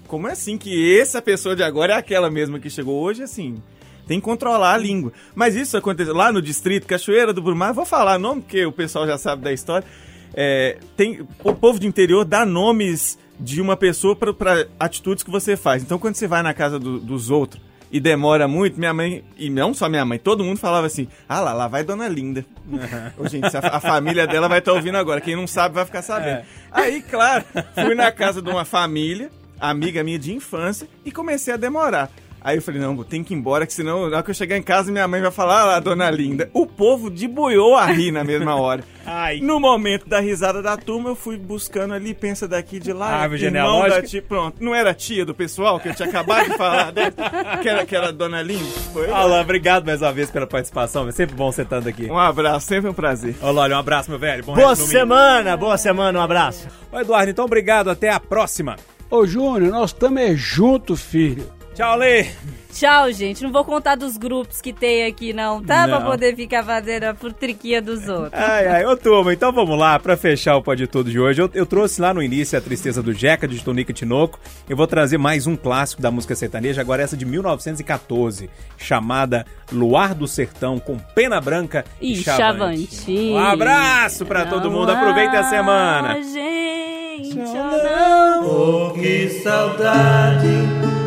[0.09, 3.23] como é assim que essa pessoa de agora é aquela mesma que chegou hoje?
[3.23, 3.61] Assim,
[4.07, 5.13] tem que controlar a língua.
[5.35, 7.73] Mas isso aconteceu lá no distrito, Cachoeira do Brumar.
[7.73, 9.87] Vou falar nome porque o pessoal já sabe da história.
[10.33, 15.55] É, tem o povo de interior dá nomes de uma pessoa para atitudes que você
[15.55, 15.81] faz.
[15.83, 19.49] Então, quando você vai na casa do- dos outros e demora muito, minha mãe, e
[19.49, 22.45] não só minha mãe, todo mundo falava assim: ah lá, lá vai Dona Linda.
[23.17, 25.21] Ô, gente, a, a família dela vai estar ouvindo agora.
[25.21, 26.43] Quem não sabe vai ficar sabendo.
[26.71, 27.43] Aí, claro,
[27.75, 32.11] fui na casa de uma família, amiga minha de infância, e comecei a demorar.
[32.41, 34.57] Aí eu falei, não, tem que ir embora, que senão, na hora que eu chegar
[34.57, 36.49] em casa, minha mãe vai falar, ah lá, dona Linda.
[36.53, 38.83] O povo debuiou a rir na mesma hora.
[39.05, 39.39] Ai.
[39.41, 43.07] No momento da risada da turma, eu fui buscando ali, pensa daqui de lá.
[43.07, 44.01] Árvore irmão genealógica.
[44.01, 44.63] da tia, pronto.
[44.63, 47.13] Não era a tia do pessoal que eu tinha acabado de falar dele?
[47.61, 48.63] Que era, que era a dona Linda?
[48.93, 49.09] Foi.
[49.11, 51.09] Alan, obrigado mais uma vez pela participação.
[51.09, 52.05] É sempre bom você estando aqui.
[52.05, 53.35] Um abraço, sempre um prazer.
[53.41, 54.45] Olá, olha, um abraço, meu velho.
[54.45, 56.67] Bom Boa semana, boa semana, um abraço.
[56.89, 57.89] Ô, Eduardo, então obrigado.
[57.89, 58.77] Até a próxima.
[59.09, 61.49] Ô Júnior, nós estamos é junto, filho.
[61.73, 62.27] Tchau, Lê.
[62.73, 63.41] Tchau, gente.
[63.41, 65.87] Não vou contar dos grupos que tem aqui, não, tá?
[65.87, 65.97] Não.
[65.97, 68.33] Pra poder ficar fazendo a futriquinha dos outros.
[68.33, 71.41] Ai, ai, ô turma, então vamos lá, pra fechar o Pode Tudo de hoje.
[71.41, 74.39] Eu, eu trouxe lá no início a Tristeza do Jeca, de Tonica Tinoco.
[74.67, 80.13] Eu vou trazer mais um clássico da música sertaneja, agora essa de 1914, chamada Luar
[80.13, 82.87] do Sertão, com Pena Branca e, E Chavante.
[82.87, 83.35] Chavantinho.
[83.35, 86.17] Um abraço pra todo mundo, aproveitem a semana.
[86.19, 88.45] Ah, Oh.
[88.45, 90.47] Oh, que saudade.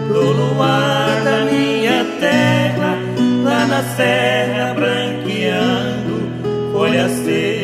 [0.08, 2.98] Do luar da minha terra,
[3.42, 7.61] lá na serra branqueando folhas secas